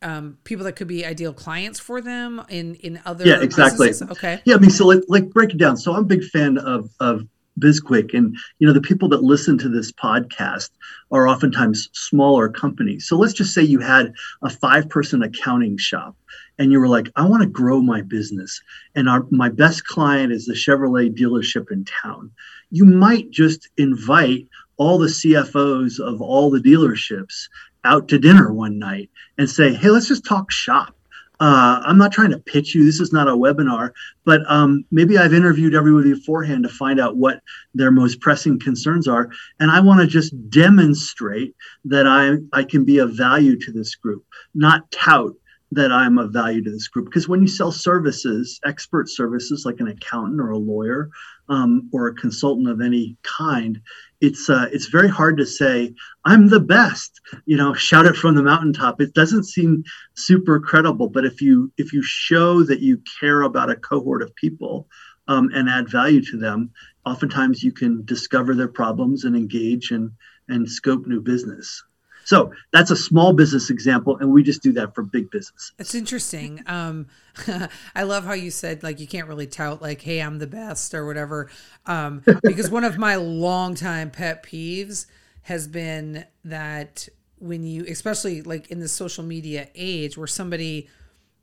um, 0.01 0.37
people 0.43 0.65
that 0.65 0.73
could 0.73 0.87
be 0.87 1.05
ideal 1.05 1.33
clients 1.33 1.79
for 1.79 2.01
them 2.01 2.43
in 2.49 2.75
in 2.75 2.99
other 3.05 3.25
yeah 3.25 3.41
exactly. 3.41 3.87
businesses? 3.87 4.17
okay. 4.17 4.41
Yeah 4.45 4.55
I 4.55 4.57
mean 4.57 4.69
so 4.69 4.87
like, 4.87 5.03
like 5.07 5.29
break 5.31 5.51
it 5.51 5.57
down. 5.57 5.77
So 5.77 5.93
I'm 5.93 6.01
a 6.01 6.05
big 6.05 6.23
fan 6.25 6.57
of 6.57 6.89
of 6.99 7.27
BizQuick. 7.59 8.13
And, 8.13 8.35
you 8.59 8.67
know, 8.67 8.73
the 8.73 8.81
people 8.81 9.09
that 9.09 9.23
listen 9.23 9.57
to 9.59 9.69
this 9.69 9.91
podcast 9.91 10.69
are 11.11 11.27
oftentimes 11.27 11.89
smaller 11.93 12.49
companies. 12.49 13.07
So 13.07 13.17
let's 13.17 13.33
just 13.33 13.53
say 13.53 13.61
you 13.61 13.79
had 13.79 14.13
a 14.41 14.49
five 14.49 14.89
person 14.89 15.23
accounting 15.23 15.77
shop 15.77 16.15
and 16.57 16.71
you 16.71 16.79
were 16.79 16.87
like, 16.87 17.09
I 17.15 17.27
want 17.27 17.43
to 17.43 17.49
grow 17.49 17.81
my 17.81 18.01
business. 18.01 18.61
And 18.95 19.09
our, 19.09 19.25
my 19.31 19.49
best 19.49 19.85
client 19.85 20.31
is 20.31 20.45
the 20.45 20.53
Chevrolet 20.53 21.15
dealership 21.15 21.71
in 21.71 21.85
town. 21.85 22.31
You 22.71 22.85
might 22.85 23.31
just 23.31 23.69
invite 23.77 24.47
all 24.77 24.97
the 24.97 25.07
CFOs 25.07 25.99
of 25.99 26.21
all 26.21 26.49
the 26.49 26.59
dealerships 26.59 27.47
out 27.83 28.07
to 28.07 28.19
dinner 28.19 28.53
one 28.53 28.79
night 28.79 29.09
and 29.37 29.49
say, 29.49 29.73
hey, 29.73 29.89
let's 29.89 30.07
just 30.07 30.25
talk 30.25 30.51
shop. 30.51 30.95
Uh, 31.39 31.81
I'm 31.83 31.97
not 31.97 32.11
trying 32.11 32.31
to 32.31 32.39
pitch 32.39 32.75
you. 32.75 32.85
This 32.85 32.99
is 32.99 33.11
not 33.11 33.27
a 33.27 33.31
webinar, 33.31 33.91
but 34.23 34.41
um, 34.47 34.85
maybe 34.91 35.17
I've 35.17 35.33
interviewed 35.33 35.73
everybody 35.73 36.13
beforehand 36.13 36.63
to 36.63 36.69
find 36.69 36.99
out 36.99 37.17
what 37.17 37.41
their 37.73 37.91
most 37.91 38.21
pressing 38.21 38.59
concerns 38.59 39.07
are, 39.07 39.29
and 39.59 39.71
I 39.71 39.79
want 39.79 40.01
to 40.01 40.07
just 40.07 40.49
demonstrate 40.49 41.55
that 41.85 42.07
I 42.07 42.37
I 42.57 42.63
can 42.63 42.85
be 42.85 42.99
of 42.99 43.17
value 43.17 43.59
to 43.59 43.71
this 43.71 43.95
group, 43.95 44.23
not 44.53 44.89
tout 44.91 45.33
that 45.73 45.91
I'm 45.91 46.17
of 46.17 46.31
value 46.31 46.63
to 46.63 46.71
this 46.71 46.87
group. 46.87 47.05
Because 47.05 47.27
when 47.27 47.41
you 47.41 47.47
sell 47.47 47.71
services, 47.71 48.59
expert 48.65 49.09
services 49.09 49.65
like 49.65 49.79
an 49.79 49.87
accountant 49.87 50.39
or 50.39 50.51
a 50.51 50.57
lawyer 50.57 51.09
um, 51.49 51.89
or 51.93 52.07
a 52.07 52.15
consultant 52.15 52.67
of 52.67 52.81
any 52.81 53.17
kind, 53.23 53.81
it's 54.21 54.49
uh, 54.49 54.67
it's 54.71 54.87
very 54.87 55.09
hard 55.09 55.37
to 55.37 55.45
say 55.45 55.93
I'm 56.25 56.47
the 56.47 56.59
best. 56.59 57.19
You 57.45 57.57
know, 57.57 57.73
shout 57.73 58.05
it 58.05 58.15
from 58.15 58.35
the 58.35 58.43
mountaintop. 58.43 59.01
It 59.01 59.13
doesn't 59.13 59.45
seem 59.45 59.83
super 60.13 60.59
credible. 60.59 61.09
But 61.09 61.25
if 61.25 61.41
you 61.41 61.71
if 61.77 61.93
you 61.93 62.01
show 62.03 62.63
that 62.63 62.79
you 62.79 63.01
care 63.19 63.41
about 63.41 63.69
a 63.69 63.75
cohort 63.75 64.21
of 64.21 64.35
people 64.35 64.87
um, 65.27 65.49
and 65.53 65.69
add 65.69 65.89
value 65.89 66.21
to 66.25 66.37
them, 66.37 66.71
oftentimes 67.05 67.63
you 67.63 67.71
can 67.71 68.03
discover 68.05 68.55
their 68.55 68.67
problems 68.67 69.25
and 69.25 69.35
engage 69.35 69.91
and 69.91 70.11
and 70.49 70.69
scope 70.69 71.07
new 71.07 71.21
business. 71.21 71.83
So 72.25 72.51
that's 72.71 72.91
a 72.91 72.95
small 72.95 73.33
business 73.33 73.69
example, 73.69 74.17
and 74.17 74.31
we 74.31 74.43
just 74.43 74.63
do 74.63 74.71
that 74.73 74.95
for 74.95 75.03
big 75.03 75.29
business. 75.29 75.71
It's 75.77 75.95
interesting. 75.95 76.61
Um, 76.67 77.07
I 77.95 78.03
love 78.03 78.25
how 78.25 78.33
you 78.33 78.51
said 78.51 78.83
like 78.83 78.99
you 78.99 79.07
can't 79.07 79.27
really 79.27 79.47
tout 79.47 79.81
like, 79.81 80.01
"Hey, 80.01 80.21
I'm 80.21 80.39
the 80.39 80.47
best" 80.47 80.93
or 80.93 81.05
whatever, 81.05 81.49
um, 81.85 82.23
because 82.43 82.69
one 82.69 82.83
of 82.83 82.97
my 82.97 83.15
longtime 83.15 84.11
pet 84.11 84.43
peeves 84.43 85.05
has 85.43 85.67
been 85.67 86.25
that 86.45 87.07
when 87.39 87.63
you, 87.63 87.85
especially 87.89 88.41
like 88.41 88.71
in 88.71 88.79
the 88.79 88.87
social 88.87 89.23
media 89.23 89.67
age, 89.75 90.17
where 90.17 90.27
somebody, 90.27 90.87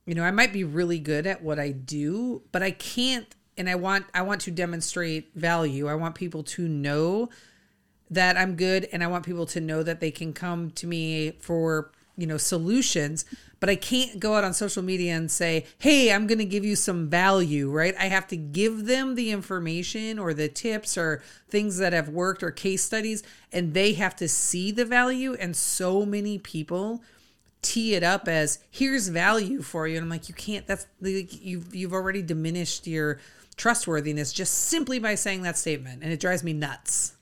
you 0.06 0.14
know, 0.14 0.22
I 0.22 0.30
might 0.30 0.52
be 0.52 0.64
really 0.64 0.98
good 0.98 1.26
at 1.26 1.42
what 1.42 1.58
I 1.58 1.72
do, 1.72 2.42
but 2.52 2.62
I 2.62 2.70
can't, 2.70 3.26
and 3.58 3.68
I 3.68 3.74
want 3.74 4.06
I 4.14 4.22
want 4.22 4.40
to 4.42 4.50
demonstrate 4.50 5.34
value. 5.34 5.88
I 5.88 5.94
want 5.94 6.14
people 6.14 6.42
to 6.44 6.66
know 6.66 7.28
that 8.10 8.36
I'm 8.36 8.56
good 8.56 8.88
and 8.92 9.02
I 9.04 9.06
want 9.06 9.24
people 9.24 9.46
to 9.46 9.60
know 9.60 9.82
that 9.82 10.00
they 10.00 10.10
can 10.10 10.32
come 10.32 10.70
to 10.72 10.86
me 10.86 11.32
for, 11.40 11.92
you 12.16 12.26
know, 12.26 12.36
solutions, 12.36 13.24
but 13.60 13.68
I 13.68 13.76
can't 13.76 14.18
go 14.18 14.34
out 14.34 14.42
on 14.42 14.52
social 14.52 14.82
media 14.82 15.14
and 15.14 15.30
say, 15.30 15.66
"Hey, 15.78 16.12
I'm 16.12 16.26
going 16.26 16.38
to 16.38 16.44
give 16.44 16.64
you 16.64 16.76
some 16.76 17.08
value," 17.08 17.70
right? 17.70 17.94
I 17.98 18.06
have 18.06 18.26
to 18.28 18.36
give 18.36 18.86
them 18.86 19.14
the 19.14 19.30
information 19.30 20.18
or 20.18 20.34
the 20.34 20.48
tips 20.48 20.98
or 20.98 21.22
things 21.48 21.78
that 21.78 21.92
have 21.92 22.08
worked 22.08 22.42
or 22.42 22.50
case 22.50 22.82
studies 22.82 23.22
and 23.52 23.74
they 23.74 23.92
have 23.92 24.16
to 24.16 24.28
see 24.28 24.70
the 24.70 24.84
value 24.84 25.34
and 25.34 25.54
so 25.54 26.04
many 26.06 26.38
people 26.38 27.02
tee 27.62 27.94
it 27.94 28.02
up 28.02 28.26
as 28.26 28.58
here's 28.70 29.08
value 29.08 29.60
for 29.60 29.86
you 29.86 29.96
and 29.96 30.04
I'm 30.04 30.08
like 30.08 30.28
you 30.28 30.34
can't 30.34 30.66
that's 30.66 30.86
you've 31.02 31.74
you've 31.74 31.92
already 31.92 32.22
diminished 32.22 32.86
your 32.86 33.18
trustworthiness 33.56 34.32
just 34.32 34.54
simply 34.54 34.98
by 34.98 35.14
saying 35.14 35.42
that 35.42 35.58
statement 35.58 36.02
and 36.02 36.10
it 36.10 36.20
drives 36.20 36.42
me 36.42 36.54
nuts. 36.54 37.16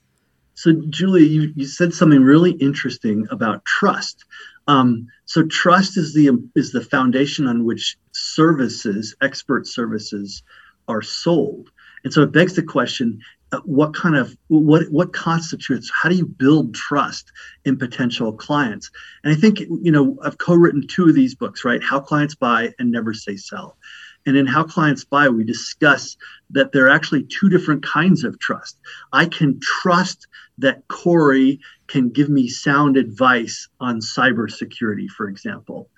So, 0.59 0.73
Julie, 0.89 1.25
you, 1.25 1.53
you 1.55 1.65
said 1.65 1.93
something 1.93 2.21
really 2.21 2.51
interesting 2.51 3.25
about 3.31 3.63
trust. 3.63 4.25
Um, 4.67 5.07
so, 5.23 5.43
trust 5.43 5.95
is 5.95 6.13
the 6.13 6.37
is 6.53 6.73
the 6.73 6.81
foundation 6.81 7.47
on 7.47 7.63
which 7.63 7.97
services, 8.11 9.15
expert 9.21 9.67
services, 9.67 10.43
are 10.89 11.01
sold. 11.01 11.71
And 12.03 12.11
so, 12.11 12.23
it 12.23 12.33
begs 12.33 12.57
the 12.57 12.63
question: 12.63 13.21
uh, 13.53 13.61
What 13.63 13.93
kind 13.93 14.17
of 14.17 14.35
what 14.49 14.91
what 14.91 15.13
constitutes? 15.13 15.89
How 15.89 16.09
do 16.09 16.15
you 16.15 16.25
build 16.25 16.75
trust 16.75 17.31
in 17.63 17.77
potential 17.77 18.33
clients? 18.33 18.91
And 19.23 19.31
I 19.31 19.37
think 19.37 19.61
you 19.61 19.93
know 19.93 20.17
I've 20.21 20.39
co-written 20.39 20.87
two 20.87 21.07
of 21.07 21.15
these 21.15 21.35
books, 21.35 21.63
right? 21.63 21.81
How 21.81 22.01
clients 22.01 22.35
buy 22.35 22.73
and 22.79 22.91
never 22.91 23.13
say 23.13 23.37
sell. 23.37 23.77
And 24.25 24.35
in 24.37 24.45
How 24.45 24.63
Clients 24.63 25.03
Buy, 25.03 25.29
we 25.29 25.43
discuss 25.43 26.17
that 26.51 26.71
there 26.71 26.85
are 26.85 26.89
actually 26.89 27.23
two 27.23 27.49
different 27.49 27.83
kinds 27.83 28.23
of 28.23 28.37
trust. 28.39 28.77
I 29.13 29.25
can 29.25 29.59
trust 29.61 30.27
that 30.59 30.87
Corey 30.87 31.59
can 31.87 32.09
give 32.09 32.29
me 32.29 32.47
sound 32.47 32.97
advice 32.97 33.67
on 33.79 33.99
cybersecurity, 33.99 35.09
for 35.09 35.27
example. 35.27 35.89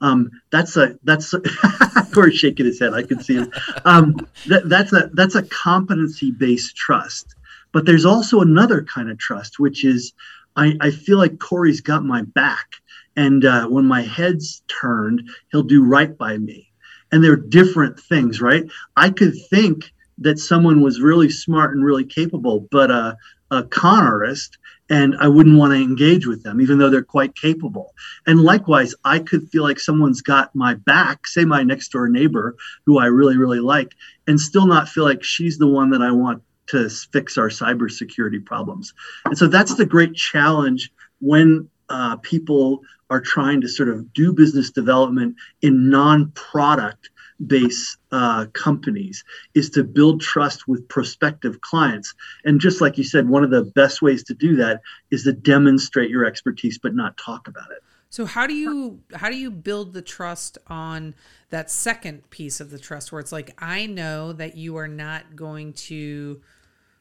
Um, 0.00 0.30
that's 0.50 0.76
a 0.76 0.98
that's 1.04 1.34
a, 1.34 1.40
Corey's 2.12 2.38
shaking 2.38 2.66
his 2.66 2.80
head. 2.80 2.94
I 2.94 3.02
can 3.02 3.22
see 3.22 3.34
him. 3.34 3.52
Um, 3.84 4.26
that, 4.46 4.68
that's 4.68 4.92
a 4.92 5.10
that's 5.12 5.34
a 5.34 5.42
competency 5.42 6.30
based 6.30 6.76
trust. 6.76 7.34
But 7.72 7.86
there's 7.86 8.04
also 8.04 8.40
another 8.40 8.82
kind 8.82 9.10
of 9.10 9.18
trust, 9.18 9.58
which 9.58 9.84
is 9.84 10.12
I, 10.56 10.76
I 10.80 10.90
feel 10.90 11.18
like 11.18 11.38
Corey's 11.38 11.80
got 11.80 12.04
my 12.04 12.22
back, 12.22 12.76
and 13.16 13.44
uh, 13.44 13.68
when 13.68 13.84
my 13.84 14.02
head's 14.02 14.62
turned, 14.68 15.28
he'll 15.50 15.62
do 15.62 15.84
right 15.84 16.16
by 16.16 16.38
me 16.38 16.70
and 17.12 17.22
they're 17.22 17.36
different 17.36 17.98
things, 17.98 18.40
right? 18.40 18.64
I 18.96 19.10
could 19.10 19.34
think 19.48 19.92
that 20.18 20.38
someone 20.38 20.82
was 20.82 21.00
really 21.00 21.30
smart 21.30 21.74
and 21.74 21.84
really 21.84 22.04
capable, 22.04 22.68
but 22.70 22.90
a, 22.90 23.16
a 23.50 23.64
con 23.64 24.04
artist, 24.04 24.58
and 24.88 25.14
I 25.20 25.28
wouldn't 25.28 25.58
want 25.58 25.72
to 25.72 25.80
engage 25.80 26.26
with 26.26 26.42
them, 26.42 26.60
even 26.60 26.78
though 26.78 26.90
they're 26.90 27.02
quite 27.02 27.34
capable. 27.36 27.94
And 28.26 28.40
likewise, 28.40 28.94
I 29.04 29.20
could 29.20 29.48
feel 29.48 29.62
like 29.62 29.78
someone's 29.78 30.20
got 30.20 30.54
my 30.54 30.74
back, 30.74 31.26
say 31.26 31.44
my 31.44 31.62
next 31.62 31.92
door 31.92 32.08
neighbor, 32.08 32.56
who 32.86 32.98
I 32.98 33.06
really, 33.06 33.36
really 33.36 33.60
like, 33.60 33.92
and 34.26 34.38
still 34.38 34.66
not 34.66 34.88
feel 34.88 35.04
like 35.04 35.22
she's 35.22 35.58
the 35.58 35.66
one 35.66 35.90
that 35.90 36.02
I 36.02 36.10
want 36.10 36.42
to 36.68 36.88
fix 36.88 37.38
our 37.38 37.48
cybersecurity 37.48 38.44
problems. 38.44 38.94
And 39.24 39.38
so 39.38 39.46
that's 39.46 39.74
the 39.74 39.86
great 39.86 40.14
challenge 40.14 40.92
when 41.20 41.68
uh, 41.88 42.16
people 42.16 42.80
are 43.10 43.20
trying 43.20 43.60
to 43.60 43.68
sort 43.68 43.88
of 43.88 44.12
do 44.12 44.32
business 44.32 44.70
development 44.70 45.34
in 45.62 45.90
non-product 45.90 47.10
based 47.46 47.96
uh, 48.12 48.46
companies 48.52 49.24
is 49.54 49.70
to 49.70 49.84
build 49.84 50.20
trust 50.20 50.68
with 50.68 50.86
prospective 50.88 51.60
clients. 51.60 52.14
And 52.44 52.60
just 52.60 52.80
like 52.80 52.98
you 52.98 53.04
said 53.04 53.28
one 53.28 53.44
of 53.44 53.50
the 53.50 53.64
best 53.64 54.02
ways 54.02 54.24
to 54.24 54.34
do 54.34 54.56
that 54.56 54.82
is 55.10 55.24
to 55.24 55.32
demonstrate 55.32 56.10
your 56.10 56.24
expertise 56.24 56.78
but 56.78 56.94
not 56.94 57.16
talk 57.16 57.48
about 57.48 57.70
it. 57.70 57.82
So 58.10 58.26
how 58.26 58.46
do 58.46 58.54
you 58.54 59.00
how 59.14 59.30
do 59.30 59.36
you 59.36 59.50
build 59.50 59.92
the 59.92 60.02
trust 60.02 60.58
on 60.66 61.14
that 61.50 61.70
second 61.70 62.28
piece 62.30 62.60
of 62.60 62.70
the 62.70 62.78
trust 62.78 63.12
where 63.12 63.20
it's 63.20 63.32
like 63.32 63.54
i 63.62 63.86
know 63.86 64.32
that 64.32 64.56
you 64.56 64.76
are 64.76 64.88
not 64.88 65.36
going 65.36 65.72
to 65.72 66.40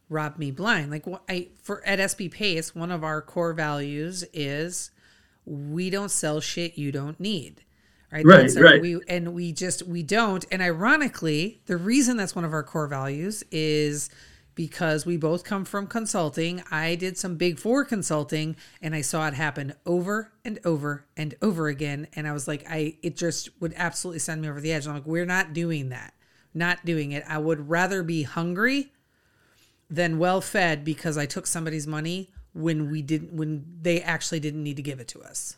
rob 0.07 0.37
me 0.37 0.51
blind. 0.51 0.91
Like 0.91 1.05
i 1.27 1.47
for 1.61 1.85
at 1.85 1.97
sb 1.99 2.31
pace 2.31 2.75
one 2.75 2.91
of 2.91 3.03
our 3.03 3.21
core 3.23 3.53
values 3.53 4.23
is 4.33 4.91
we 5.45 5.89
don't 5.89 6.11
sell 6.11 6.39
shit 6.39 6.77
you 6.77 6.91
don't 6.91 7.19
need 7.19 7.63
right? 8.11 8.25
Right, 8.25 8.51
right. 8.55 8.81
we 8.81 8.99
and 9.07 9.33
we 9.33 9.51
just 9.51 9.83
we 9.83 10.03
don't. 10.03 10.45
And 10.51 10.61
ironically 10.61 11.61
the 11.65 11.77
reason 11.77 12.17
that's 12.17 12.35
one 12.35 12.45
of 12.45 12.53
our 12.53 12.63
core 12.63 12.87
values 12.87 13.43
is 13.51 14.09
because 14.55 15.05
we 15.05 15.15
both 15.15 15.43
come 15.43 15.63
from 15.63 15.87
consulting. 15.87 16.61
I 16.69 16.95
did 16.95 17.17
some 17.17 17.37
big 17.37 17.59
four 17.59 17.85
consulting 17.85 18.57
and 18.81 18.93
i 18.93 19.01
saw 19.01 19.27
it 19.27 19.33
happen 19.33 19.73
over 19.85 20.33
and 20.43 20.59
over 20.65 21.05
and 21.15 21.35
over 21.41 21.67
again. 21.67 22.07
And 22.15 22.27
i 22.27 22.33
was 22.33 22.47
like 22.47 22.65
i 22.69 22.97
it 23.01 23.15
just 23.15 23.49
would 23.61 23.73
absolutely 23.77 24.19
send 24.19 24.41
me 24.41 24.49
over 24.49 24.61
the 24.61 24.71
edge. 24.71 24.87
I'm 24.87 24.95
like 24.95 25.05
we're 25.05 25.25
not 25.25 25.53
doing 25.53 25.89
that. 25.89 26.13
Not 26.53 26.83
doing 26.83 27.11
it. 27.11 27.23
I 27.27 27.37
would 27.37 27.69
rather 27.69 28.01
be 28.03 28.23
hungry 28.23 28.91
than 29.89 30.19
well 30.19 30.39
fed 30.39 30.85
because 30.85 31.17
i 31.17 31.25
took 31.25 31.47
somebody's 31.47 31.87
money 31.87 32.29
when 32.53 32.91
we 32.91 33.01
didn't 33.01 33.33
when 33.33 33.65
they 33.81 34.01
actually 34.01 34.39
didn't 34.39 34.63
need 34.63 34.75
to 34.75 34.83
give 34.83 34.99
it 34.99 35.07
to 35.07 35.21
us 35.21 35.57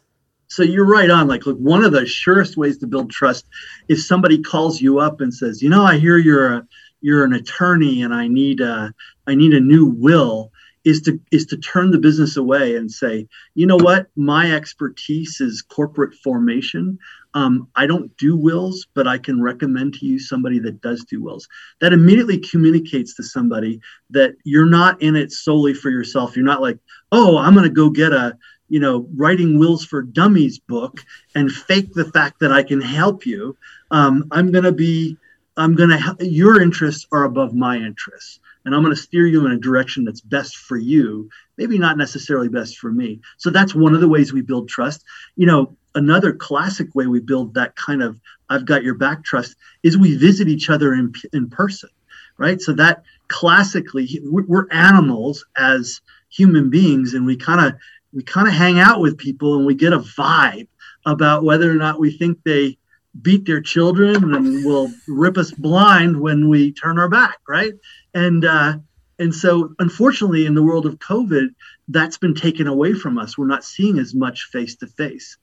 so 0.51 0.63
you're 0.63 0.85
right 0.85 1.09
on. 1.09 1.29
Like 1.29 1.45
look 1.45 1.57
one 1.57 1.85
of 1.85 1.93
the 1.93 2.05
surest 2.05 2.57
ways 2.57 2.77
to 2.79 2.87
build 2.87 3.09
trust 3.09 3.45
is 3.87 4.05
somebody 4.05 4.41
calls 4.41 4.81
you 4.81 4.99
up 4.99 5.21
and 5.21 5.33
says 5.33 5.61
you 5.61 5.69
know 5.69 5.85
i 5.85 5.97
hear 5.97 6.17
you're 6.17 6.53
a 6.53 6.67
you're 6.99 7.23
an 7.23 7.33
attorney 7.33 8.03
and 8.03 8.13
i 8.13 8.27
need 8.27 8.59
a 8.59 8.93
i 9.27 9.33
need 9.33 9.53
a 9.53 9.61
new 9.61 9.85
will 9.85 10.51
is 10.83 11.01
to 11.03 11.19
is 11.31 11.45
to 11.45 11.57
turn 11.57 11.91
the 11.91 11.97
business 11.97 12.35
away 12.35 12.75
and 12.75 12.91
say 12.91 13.27
you 13.55 13.65
know 13.65 13.77
what? 13.77 14.07
My 14.15 14.51
expertise 14.51 15.39
is 15.39 15.61
corporate 15.61 16.15
formation. 16.15 16.99
Um, 17.33 17.69
i 17.77 17.85
don't 17.85 18.15
do 18.17 18.35
wills 18.35 18.85
but 18.93 19.07
i 19.07 19.17
can 19.17 19.41
recommend 19.41 19.93
to 19.93 20.05
you 20.05 20.19
somebody 20.19 20.59
that 20.59 20.81
does 20.81 21.05
do 21.05 21.21
wills. 21.23 21.47
That 21.79 21.93
immediately 21.93 22.39
communicates 22.39 23.15
to 23.15 23.23
somebody 23.23 23.79
that 24.09 24.33
you're 24.43 24.65
not 24.65 25.01
in 25.01 25.15
it 25.15 25.31
solely 25.31 25.73
for 25.73 25.89
yourself. 25.89 26.35
You're 26.35 26.43
not 26.43 26.61
like 26.61 26.77
oh 27.13 27.37
i'm 27.37 27.53
going 27.53 27.63
to 27.63 27.73
go 27.73 27.89
get 27.89 28.11
a 28.11 28.37
you 28.71 28.79
know 28.79 29.07
writing 29.15 29.59
wills 29.59 29.85
for 29.85 30.01
dummies 30.01 30.59
book 30.59 31.01
and 31.35 31.51
fake 31.51 31.93
the 31.93 32.09
fact 32.11 32.39
that 32.39 32.51
i 32.51 32.63
can 32.63 32.81
help 32.81 33.25
you 33.25 33.55
um, 33.91 34.27
i'm 34.31 34.51
going 34.51 34.63
to 34.63 34.71
be 34.71 35.17
i'm 35.57 35.75
going 35.75 35.89
to 35.89 36.15
your 36.19 36.61
interests 36.61 37.05
are 37.11 37.23
above 37.23 37.53
my 37.53 37.75
interests 37.77 38.39
and 38.65 38.75
I'm 38.75 38.83
going 38.83 38.95
to 38.95 39.01
steer 39.01 39.25
you 39.25 39.45
in 39.45 39.51
a 39.51 39.57
direction 39.57 40.05
that's 40.05 40.21
best 40.21 40.57
for 40.57 40.77
you, 40.77 41.29
maybe 41.57 41.79
not 41.79 41.97
necessarily 41.97 42.47
best 42.47 42.77
for 42.77 42.91
me. 42.91 43.19
So 43.37 43.49
that's 43.49 43.73
one 43.73 43.93
of 43.93 44.01
the 44.01 44.07
ways 44.07 44.33
we 44.33 44.41
build 44.41 44.69
trust. 44.69 45.03
You 45.35 45.47
know, 45.47 45.75
another 45.95 46.33
classic 46.33 46.93
way 46.93 47.07
we 47.07 47.19
build 47.19 47.53
that 47.55 47.75
kind 47.75 48.03
of 48.03 48.19
I've 48.49 48.65
got 48.65 48.83
your 48.83 48.95
back 48.95 49.23
trust 49.23 49.55
is 49.83 49.97
we 49.97 50.17
visit 50.17 50.47
each 50.47 50.69
other 50.69 50.93
in, 50.93 51.13
in 51.33 51.49
person, 51.49 51.89
right? 52.37 52.61
So 52.61 52.73
that 52.73 53.03
classically, 53.29 54.19
we're 54.23 54.67
animals 54.71 55.45
as 55.57 56.01
human 56.29 56.69
beings 56.69 57.13
and 57.13 57.25
we 57.25 57.35
kind 57.37 57.65
of 57.65 57.79
we 58.13 58.23
kind 58.23 58.47
of 58.47 58.53
hang 58.53 58.79
out 58.79 58.99
with 58.99 59.17
people 59.17 59.55
and 59.55 59.65
we 59.65 59.75
get 59.75 59.93
a 59.93 59.99
vibe 59.99 60.67
about 61.05 61.43
whether 61.43 61.69
or 61.69 61.75
not 61.75 61.99
we 61.99 62.11
think 62.11 62.37
they 62.43 62.77
beat 63.21 63.45
their 63.45 63.61
children 63.61 64.33
and 64.33 64.65
will 64.65 64.91
rip 65.07 65.37
us 65.37 65.51
blind 65.51 66.19
when 66.19 66.47
we 66.49 66.71
turn 66.71 66.97
our 66.97 67.09
back 67.09 67.37
right? 67.47 67.73
And 68.13 68.45
uh 68.45 68.77
and 69.19 69.33
so 69.35 69.73
unfortunately 69.79 70.45
in 70.45 70.55
the 70.55 70.63
world 70.63 70.85
of 70.85 70.97
covid 70.97 71.49
that's 71.89 72.17
been 72.17 72.35
taken 72.35 72.67
away 72.67 72.93
from 72.93 73.17
us. 73.17 73.37
We're 73.37 73.47
not 73.47 73.63
seeing 73.63 73.99
as 73.99 74.13
much 74.13 74.45
face 74.51 74.75
to 74.77 74.87
face 74.87 75.37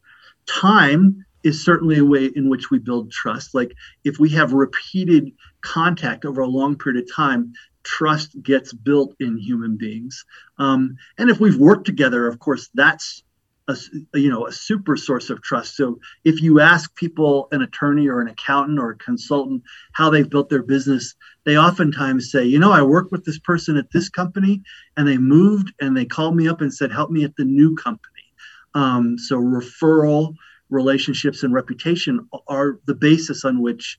time 0.47 1.25
is 1.45 1.65
certainly 1.65 1.99
a 1.99 2.05
way 2.05 2.31
in 2.35 2.49
which 2.49 2.71
we 2.71 2.79
build 2.79 3.13
trust. 3.13 3.55
Like 3.55 3.73
if 4.05 4.19
we 4.19 4.31
have 4.31 4.53
repeated 4.53 5.33
contact 5.61 6.25
over 6.25 6.41
a 6.41 6.47
long 6.47 6.77
period 6.77 7.03
of 7.03 7.15
time 7.15 7.53
trust 7.88 8.40
gets 8.42 8.73
built 8.73 9.16
in 9.18 9.38
human 9.38 9.76
beings. 9.76 10.25
Um, 10.59 10.97
and 11.16 11.30
if 11.30 11.40
we've 11.40 11.57
worked 11.57 11.87
together, 11.87 12.28
of 12.28 12.38
course, 12.38 12.68
that's 12.75 13.23
a, 13.66 13.76
you 14.14 14.30
know 14.30 14.47
a 14.47 14.52
super 14.52 14.97
source 14.97 15.30
of 15.30 15.42
trust. 15.42 15.76
So 15.76 15.99
if 16.25 16.42
you 16.42 16.61
ask 16.61 16.95
people, 16.95 17.49
an 17.52 17.62
attorney 17.62 18.07
or 18.09 18.21
an 18.21 18.28
accountant 18.28 18.78
or 18.78 18.90
a 18.90 18.97
consultant, 18.97 19.62
how 19.92 20.11
they've 20.11 20.28
built 20.28 20.49
their 20.50 20.62
business, 20.62 21.14
they 21.45 21.57
oftentimes 21.57 22.30
say, 22.30 22.45
you 22.45 22.59
know, 22.59 22.73
I 22.73 22.83
worked 22.83 23.12
with 23.12 23.25
this 23.25 23.38
person 23.38 23.76
at 23.76 23.90
this 23.92 24.09
company, 24.09 24.62
and 24.97 25.09
they 25.09 25.18
moved 25.18 25.73
and 25.80 25.97
they 25.97 26.04
called 26.04 26.37
me 26.37 26.49
up 26.49 26.61
and 26.61 26.73
said, 26.73 26.92
help 26.92 27.11
me 27.11 27.25
at 27.25 27.37
the 27.37 27.45
new 27.45 27.75
company. 27.76 28.26
Um, 28.75 29.18
so 29.18 29.37
referral 29.38 30.35
relationships 30.68 31.42
and 31.42 31.54
reputation 31.54 32.28
are 32.47 32.80
the 32.87 32.95
basis 32.95 33.45
on 33.47 33.62
which 33.62 33.99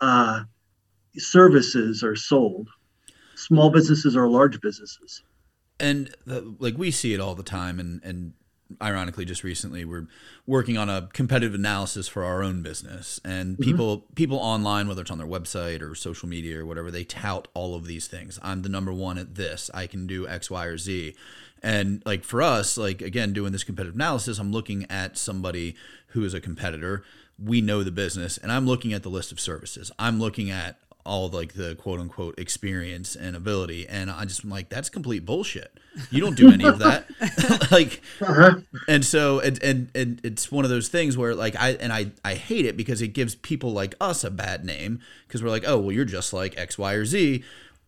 uh, 0.00 0.44
services 1.18 2.02
are 2.02 2.16
sold 2.16 2.68
small 3.36 3.70
businesses 3.70 4.16
or 4.16 4.28
large 4.28 4.60
businesses. 4.60 5.22
And 5.78 6.14
the, 6.24 6.54
like 6.58 6.76
we 6.78 6.90
see 6.90 7.14
it 7.14 7.20
all 7.20 7.34
the 7.34 7.42
time, 7.42 7.78
and 7.78 8.02
and 8.02 8.32
ironically, 8.80 9.24
just 9.24 9.44
recently 9.44 9.84
we're 9.84 10.08
working 10.46 10.76
on 10.76 10.88
a 10.88 11.08
competitive 11.12 11.54
analysis 11.54 12.08
for 12.08 12.24
our 12.24 12.42
own 12.42 12.62
business, 12.62 13.20
and 13.24 13.54
mm-hmm. 13.54 13.62
people 13.62 13.98
mm-hmm. 13.98 14.14
people 14.14 14.38
online, 14.38 14.88
whether 14.88 15.02
it's 15.02 15.10
on 15.10 15.18
their 15.18 15.26
website 15.26 15.82
or 15.82 15.94
social 15.94 16.28
media 16.28 16.60
or 16.60 16.66
whatever, 16.66 16.90
they 16.90 17.04
tout 17.04 17.48
all 17.54 17.74
of 17.74 17.86
these 17.86 18.06
things. 18.06 18.38
I'm 18.42 18.62
the 18.62 18.68
number 18.68 18.92
one 18.92 19.18
at 19.18 19.34
this. 19.34 19.70
I 19.74 19.86
can 19.86 20.06
do 20.06 20.26
X, 20.26 20.50
Y, 20.50 20.64
or 20.64 20.78
Z. 20.78 21.14
And 21.62 22.02
like 22.04 22.24
for 22.24 22.42
us, 22.42 22.78
like 22.78 23.02
again, 23.02 23.32
doing 23.32 23.52
this 23.52 23.64
competitive 23.64 23.94
analysis, 23.94 24.38
I'm 24.38 24.52
looking 24.52 24.86
at 24.90 25.18
somebody 25.18 25.74
who 26.08 26.24
is 26.24 26.34
a 26.34 26.40
competitor. 26.40 27.04
We 27.38 27.60
know 27.60 27.82
the 27.82 27.90
business, 27.90 28.38
and 28.38 28.50
I'm 28.50 28.66
looking 28.66 28.94
at 28.94 29.02
the 29.02 29.10
list 29.10 29.30
of 29.30 29.38
services. 29.40 29.92
I'm 29.98 30.18
looking 30.18 30.50
at 30.50 30.78
all 31.06 31.28
like 31.28 31.54
the 31.54 31.74
quote 31.76 32.00
unquote 32.00 32.38
experience 32.38 33.16
and 33.16 33.36
ability 33.36 33.86
and 33.88 34.10
i 34.10 34.24
just 34.24 34.44
am 34.44 34.50
like 34.50 34.68
that's 34.68 34.88
complete 34.88 35.24
bullshit 35.24 35.72
you 36.10 36.20
don't 36.20 36.36
do 36.36 36.52
any 36.52 36.64
of 36.64 36.78
that 36.78 37.06
like 37.70 38.02
uh-huh. 38.20 38.56
and 38.88 39.04
so 39.04 39.40
and, 39.40 39.62
and 39.62 39.90
and 39.94 40.20
it's 40.24 40.50
one 40.52 40.64
of 40.64 40.70
those 40.70 40.88
things 40.88 41.16
where 41.16 41.34
like 41.34 41.56
i 41.56 41.70
and 41.74 41.92
i 41.92 42.10
i 42.24 42.34
hate 42.34 42.66
it 42.66 42.76
because 42.76 43.00
it 43.00 43.08
gives 43.08 43.34
people 43.34 43.72
like 43.72 43.94
us 44.00 44.24
a 44.24 44.30
bad 44.30 44.64
name 44.64 45.00
because 45.26 45.42
we're 45.42 45.50
like 45.50 45.64
oh 45.66 45.78
well 45.78 45.92
you're 45.92 46.04
just 46.04 46.32
like 46.32 46.56
x 46.58 46.76
y 46.76 46.92
or 46.92 47.04
z 47.04 47.42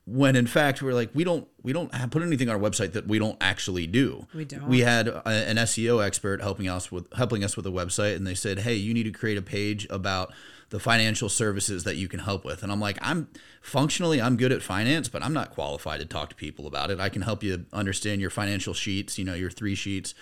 when 0.07 0.37
in 0.37 0.47
fact 0.47 0.81
we're 0.81 0.95
like 0.95 1.11
we 1.15 1.23
don't 1.23 1.47
we 1.63 1.73
don't 1.75 1.93
put 2.11 2.23
anything 2.23 2.49
on 2.49 2.55
our 2.55 2.71
website 2.71 2.93
that 2.93 3.07
we 3.07 3.19
don't 3.19 3.37
actually 3.43 3.87
do. 3.87 4.27
We 4.33 4.47
don't. 4.47 4.67
We 4.67 4.81
had 4.81 5.09
a, 5.09 5.29
an 5.29 5.57
SEO 5.57 6.03
expert 6.03 6.41
helping 6.41 6.67
us 6.67 6.91
with 6.91 7.13
helping 7.13 7.45
us 7.45 7.59
with 7.59 7.67
a 7.67 7.71
website, 7.71 8.17
and 8.17 8.27
they 8.27 8.35
said, 8.35 8.61
"Hey, 8.61 8.75
you 8.75 8.95
need 8.95 9.03
to 9.03 9.11
create 9.11 9.37
a 9.37 9.43
page 9.43 9.87
about 9.91 10.33
the 10.71 10.79
financial 10.79 11.29
services 11.29 11.85
that 11.85 11.97
you 11.97 12.09
can 12.09 12.21
help 12.21 12.45
with. 12.45 12.63
And 12.63 12.71
I'm 12.71 12.81
like, 12.81 12.99
I'm 13.01 13.29
functionally, 13.63 14.21
I'm 14.21 14.37
good 14.37 14.53
at 14.53 14.63
finance, 14.63 15.09
but 15.09 15.23
I'm 15.23 15.33
not 15.33 15.51
qualified 15.51 16.01
to 16.01 16.07
talk 16.07 16.29
to 16.31 16.35
people 16.35 16.67
about 16.67 16.91
it. 16.91 17.01
I 17.01 17.09
can 17.09 17.23
help 17.23 17.43
you 17.43 17.65
understand 17.73 18.21
your 18.21 18.31
financial 18.31 18.75
sheets, 18.75 19.19
you 19.19 19.25
know, 19.25 19.35
your 19.35 19.51
three 19.51 19.75
sheets, 19.75 20.15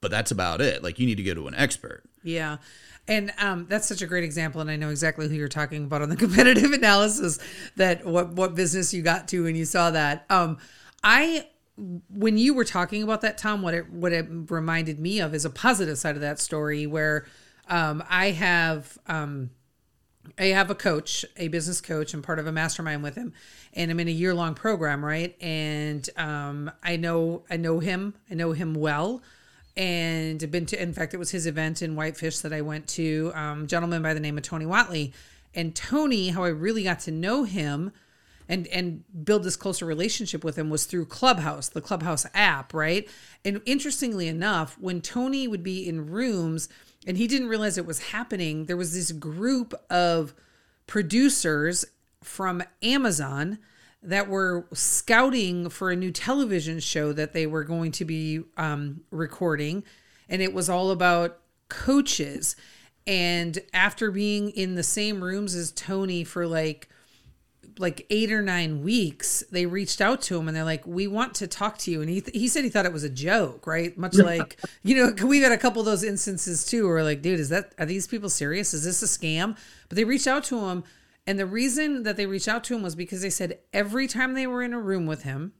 but 0.00 0.10
that's 0.10 0.30
about 0.30 0.60
it. 0.60 0.82
Like 0.82 0.98
you 0.98 1.06
need 1.06 1.16
to 1.16 1.22
go 1.22 1.34
to 1.34 1.48
an 1.48 1.54
expert. 1.54 2.04
Yeah. 2.22 2.58
And 3.08 3.32
um, 3.38 3.66
that's 3.68 3.88
such 3.88 4.02
a 4.02 4.06
great 4.06 4.22
example, 4.22 4.60
and 4.60 4.70
I 4.70 4.76
know 4.76 4.90
exactly 4.90 5.26
who 5.28 5.34
you're 5.34 5.48
talking 5.48 5.84
about 5.84 6.02
on 6.02 6.10
the 6.10 6.16
competitive 6.16 6.70
analysis. 6.70 7.40
That 7.76 8.04
what 8.04 8.30
what 8.34 8.54
business 8.54 8.94
you 8.94 9.02
got 9.02 9.26
to 9.28 9.44
when 9.44 9.56
you 9.56 9.64
saw 9.64 9.90
that. 9.90 10.26
Um, 10.30 10.58
I 11.02 11.48
when 12.08 12.36
you 12.38 12.54
were 12.54 12.64
talking 12.64 13.02
about 13.02 13.22
that, 13.22 13.38
Tom, 13.38 13.62
what 13.62 13.74
it 13.74 13.90
what 13.90 14.12
it 14.12 14.26
reminded 14.28 15.00
me 15.00 15.20
of 15.20 15.34
is 15.34 15.44
a 15.44 15.50
positive 15.50 15.98
side 15.98 16.14
of 16.14 16.20
that 16.20 16.38
story 16.38 16.86
where 16.86 17.26
um, 17.68 18.04
I 18.08 18.32
have 18.32 18.96
um, 19.06 19.50
I 20.38 20.46
have 20.46 20.70
a 20.70 20.74
coach, 20.74 21.24
a 21.36 21.48
business 21.48 21.80
coach. 21.80 22.14
I'm 22.14 22.22
part 22.22 22.38
of 22.38 22.46
a 22.46 22.52
mastermind 22.52 23.02
with 23.02 23.14
him, 23.14 23.32
and 23.74 23.90
I'm 23.90 24.00
in 24.00 24.08
a 24.08 24.12
year 24.12 24.34
long 24.34 24.54
program, 24.54 25.04
right? 25.04 25.36
And 25.40 26.08
um, 26.16 26.70
I 26.82 26.96
know 26.96 27.42
I 27.50 27.56
know 27.56 27.78
him. 27.80 28.14
I 28.30 28.34
know 28.34 28.52
him 28.52 28.74
well, 28.74 29.22
and 29.76 30.38
been 30.50 30.66
to. 30.66 30.80
In 30.80 30.92
fact, 30.92 31.14
it 31.14 31.16
was 31.16 31.30
his 31.30 31.46
event 31.46 31.82
in 31.82 31.96
Whitefish 31.96 32.40
that 32.40 32.52
I 32.52 32.60
went 32.60 32.86
to. 32.88 33.32
Um, 33.34 33.66
gentleman 33.66 34.02
by 34.02 34.14
the 34.14 34.20
name 34.20 34.36
of 34.36 34.44
Tony 34.44 34.66
Whatley, 34.66 35.12
and 35.54 35.74
Tony. 35.74 36.28
How 36.28 36.44
I 36.44 36.48
really 36.48 36.84
got 36.84 37.00
to 37.00 37.10
know 37.10 37.44
him. 37.44 37.92
And, 38.48 38.66
and 38.66 39.04
build 39.24 39.44
this 39.44 39.54
closer 39.54 39.86
relationship 39.86 40.42
with 40.42 40.58
him 40.58 40.70
was 40.70 40.84
through 40.84 41.06
Clubhouse, 41.06 41.68
the 41.68 41.80
Clubhouse 41.80 42.26
app, 42.34 42.74
right? 42.74 43.08
And 43.44 43.62
interestingly 43.64 44.26
enough, 44.26 44.76
when 44.80 45.00
Tony 45.00 45.46
would 45.46 45.62
be 45.62 45.88
in 45.88 46.10
rooms, 46.10 46.68
and 47.06 47.16
he 47.16 47.26
didn't 47.26 47.48
realize 47.48 47.78
it 47.78 47.86
was 47.86 48.10
happening. 48.10 48.66
There 48.66 48.76
was 48.76 48.94
this 48.94 49.12
group 49.12 49.74
of 49.88 50.34
producers 50.86 51.84
from 52.22 52.62
Amazon 52.82 53.58
that 54.02 54.28
were 54.28 54.66
scouting 54.72 55.68
for 55.68 55.90
a 55.90 55.96
new 55.96 56.10
television 56.10 56.80
show 56.80 57.12
that 57.12 57.32
they 57.32 57.46
were 57.46 57.64
going 57.64 57.92
to 57.92 58.04
be 58.04 58.40
um, 58.56 59.02
recording, 59.10 59.84
and 60.28 60.40
it 60.40 60.54
was 60.54 60.68
all 60.68 60.90
about 60.90 61.38
coaches. 61.68 62.56
And 63.06 63.58
after 63.72 64.10
being 64.10 64.50
in 64.50 64.74
the 64.74 64.82
same 64.82 65.22
rooms 65.22 65.54
as 65.54 65.72
Tony 65.72 66.24
for 66.24 66.46
like 66.46 66.88
like 67.80 68.06
eight 68.10 68.30
or 68.30 68.42
nine 68.42 68.82
weeks, 68.82 69.42
they 69.50 69.64
reached 69.64 70.00
out 70.00 70.20
to 70.22 70.38
him 70.38 70.46
and 70.46 70.56
they're 70.56 70.64
like, 70.64 70.86
"We 70.86 71.06
want 71.06 71.34
to 71.36 71.46
talk 71.46 71.78
to 71.78 71.90
you." 71.90 72.02
And 72.02 72.10
he 72.10 72.20
th- 72.20 72.36
he 72.36 72.46
said 72.46 72.62
he 72.62 72.70
thought 72.70 72.86
it 72.86 72.92
was 72.92 73.04
a 73.04 73.10
joke, 73.10 73.66
right? 73.66 73.96
Much 73.96 74.16
like 74.16 74.60
you 74.82 74.96
know, 74.96 75.12
we've 75.26 75.42
had 75.42 75.52
a 75.52 75.58
couple 75.58 75.80
of 75.80 75.86
those 75.86 76.04
instances 76.04 76.64
too, 76.64 76.86
where 76.86 77.02
like, 77.02 77.22
dude, 77.22 77.40
is 77.40 77.48
that 77.48 77.74
are 77.78 77.86
these 77.86 78.06
people 78.06 78.28
serious? 78.28 78.74
Is 78.74 78.84
this 78.84 79.02
a 79.02 79.06
scam? 79.06 79.56
But 79.88 79.96
they 79.96 80.04
reached 80.04 80.26
out 80.26 80.44
to 80.44 80.58
him, 80.66 80.84
and 81.26 81.38
the 81.38 81.46
reason 81.46 82.02
that 82.02 82.16
they 82.16 82.26
reached 82.26 82.48
out 82.48 82.64
to 82.64 82.76
him 82.76 82.82
was 82.82 82.94
because 82.94 83.22
they 83.22 83.30
said 83.30 83.58
every 83.72 84.06
time 84.06 84.34
they 84.34 84.46
were 84.46 84.62
in 84.62 84.74
a 84.74 84.80
room 84.80 85.06
with 85.06 85.22
him, 85.22 85.52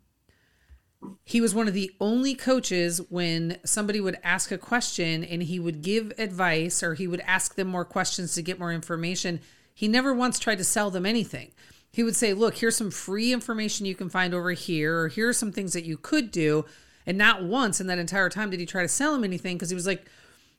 he 1.25 1.41
was 1.41 1.55
one 1.55 1.69
of 1.69 1.75
the 1.75 1.91
only 2.01 2.35
coaches 2.35 3.01
when 3.09 3.59
somebody 3.65 4.01
would 4.01 4.19
ask 4.23 4.53
a 4.53 4.59
question 4.59 5.25
and 5.25 5.43
he 5.45 5.59
would 5.59 5.81
give 5.81 6.13
advice 6.19 6.83
or 6.83 6.95
he 6.95 7.07
would 7.07 7.21
ask 7.21 7.55
them 7.55 7.69
more 7.69 7.87
questions 7.87 8.35
to 8.35 8.43
get 8.43 8.59
more 8.59 8.73
information. 8.73 9.41
He 9.73 9.89
never 9.89 10.13
once 10.13 10.39
tried 10.39 10.59
to 10.59 10.65
sell 10.65 10.91
them 10.91 11.07
anything 11.07 11.53
he 11.93 12.03
would 12.03 12.17
say, 12.17 12.33
Look, 12.33 12.57
here's 12.57 12.77
some 12.77 12.91
free 12.91 13.33
information 13.33 13.87
you 13.87 13.95
can 13.95 14.09
find 14.09 14.35
over 14.35 14.53
here, 14.53 15.01
or 15.01 15.09
here 15.09 15.29
are 15.29 15.35
some 15.35 15.53
things 15.53 15.73
that 15.73 15.85
you 15.85 15.97
could 15.97 16.31
do. 16.31 16.65
And 17.07 17.17
not 17.19 17.43
once 17.43 17.81
in 17.81 17.87
that 17.89 17.99
entire 17.99 18.29
time 18.29 18.51
did 18.51 18.61
he 18.61 18.67
try 18.67 18.83
to 18.83 18.89
sell 18.89 19.15
him 19.15 19.25
anything 19.25 19.57
because 19.57 19.71
he 19.71 19.75
was 19.75 19.87
like, 19.87 20.05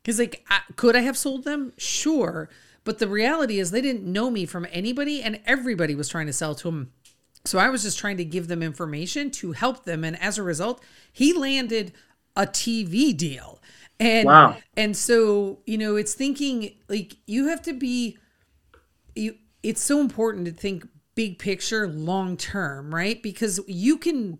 He's 0.03 0.19
like, 0.19 0.45
Could 0.75 0.95
I 0.95 1.01
have 1.01 1.17
sold 1.17 1.43
them? 1.43 1.73
Sure. 1.77 2.49
But 2.83 2.99
the 2.99 3.07
reality 3.07 3.59
is, 3.59 3.71
they 3.71 3.81
didn't 3.81 4.11
know 4.11 4.31
me 4.31 4.45
from 4.45 4.65
anybody, 4.71 5.21
and 5.21 5.39
everybody 5.45 5.93
was 5.93 6.09
trying 6.09 6.25
to 6.25 6.33
sell 6.33 6.55
to 6.55 6.67
him. 6.67 6.91
So 7.45 7.59
I 7.59 7.69
was 7.69 7.83
just 7.83 7.99
trying 7.99 8.17
to 8.17 8.25
give 8.25 8.47
them 8.47 8.63
information 8.63 9.31
to 9.31 9.51
help 9.51 9.83
them. 9.83 10.03
And 10.03 10.19
as 10.19 10.37
a 10.37 10.43
result, 10.43 10.83
he 11.11 11.33
landed 11.33 11.93
a 12.35 12.45
TV 12.45 13.15
deal. 13.15 13.61
And 13.99 14.25
wow. 14.25 14.57
and 14.75 14.97
so, 14.97 15.59
you 15.65 15.77
know, 15.77 15.95
it's 15.95 16.15
thinking 16.15 16.73
like 16.89 17.17
you 17.27 17.47
have 17.47 17.61
to 17.63 17.73
be 17.73 18.17
you 19.15 19.35
it's 19.61 19.83
so 19.83 19.99
important 19.99 20.45
to 20.45 20.51
think 20.51 20.87
big 21.15 21.39
picture 21.39 21.87
long 21.87 22.37
term, 22.37 22.93
right? 22.93 23.21
Because 23.21 23.59
you 23.67 23.97
can 23.97 24.39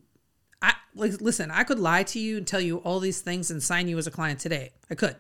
I 0.62 0.74
like 0.96 1.20
listen, 1.22 1.52
I 1.52 1.64
could 1.64 1.80
lie 1.80 2.04
to 2.04 2.20
you 2.20 2.38
and 2.38 2.48
tell 2.48 2.62
you 2.62 2.78
all 2.78 3.00
these 3.00 3.22
things 3.22 3.52
and 3.52 3.62
sign 3.62 3.88
you 3.88 3.98
as 3.98 4.08
a 4.08 4.12
client 4.12 4.40
today. 4.40 4.72
I 4.90 4.96
could. 4.96 5.16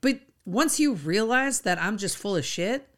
But 0.00 0.20
once 0.44 0.80
you 0.80 0.94
realize 0.94 1.60
that 1.62 1.80
I'm 1.80 1.98
just 1.98 2.16
full 2.16 2.36
of 2.36 2.44
shit, 2.44 2.88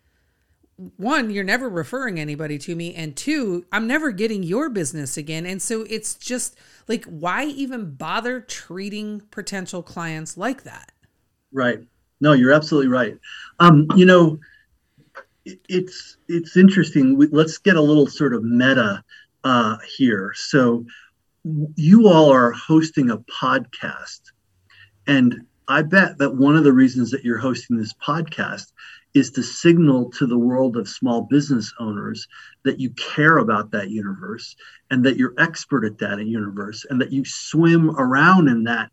one, 0.97 1.31
you're 1.31 1.45
never 1.45 1.69
referring 1.69 2.19
anybody 2.19 2.59
to 2.59 2.75
me, 2.75 2.95
and 2.95 3.15
two, 3.15 3.67
I'm 3.71 3.87
never 3.87 4.11
getting 4.11 4.43
your 4.43 4.69
business 4.69 5.17
again. 5.17 5.47
And 5.47 5.61
so 5.61 5.83
it's 5.89 6.15
just 6.15 6.57
like, 6.89 7.05
why 7.05 7.45
even 7.45 7.95
bother 7.95 8.41
treating 8.41 9.21
potential 9.31 9.83
clients 9.83 10.37
like 10.37 10.63
that? 10.65 10.93
Right. 11.53 11.81
No, 12.21 12.33
you're 12.33 12.53
absolutely 12.53 12.89
right. 12.89 13.19
Um, 13.59 13.87
you 13.97 14.07
know, 14.07 14.39
it's 15.45 16.17
it's 16.29 16.57
interesting. 16.57 17.19
Let's 17.31 17.59
get 17.59 17.77
a 17.77 17.83
little 17.83 18.07
sort 18.07 18.35
of 18.35 18.45
meta 18.45 19.03
uh, 19.45 19.77
here. 19.97 20.33
So, 20.37 20.85
you 21.77 22.09
all 22.09 22.31
are 22.33 22.53
hosting 22.53 23.11
a 23.11 23.19
podcast, 23.19 24.21
and 25.07 25.47
I 25.69 25.83
bet 25.83 26.19
that 26.19 26.37
one 26.37 26.57
of 26.57 26.65
the 26.65 26.73
reasons 26.73 27.11
that 27.11 27.25
you're 27.25 27.39
hosting 27.39 27.77
this 27.77 27.95
podcast 27.95 28.73
is 29.15 29.31
to 29.33 29.43
signal 29.43 30.11
to 30.11 30.27
the 30.27 30.39
world 30.39 30.77
of 30.77 30.89
small 30.89 31.23
business 31.23 31.73
owners 31.79 32.27
that 32.65 32.81
you 32.81 32.91
care 32.91 33.39
about 33.39 33.71
that 33.71 33.91
universe 33.91 34.57
and 34.91 35.05
that 35.05 35.17
you're 35.17 35.35
expert 35.39 35.85
at 35.85 35.99
that 35.99 36.25
universe 36.25 36.87
and 36.89 37.01
that 37.01 37.13
you 37.13 37.25
swim 37.25 37.91
around 37.91 38.49
in 38.49 38.65
that 38.65 38.91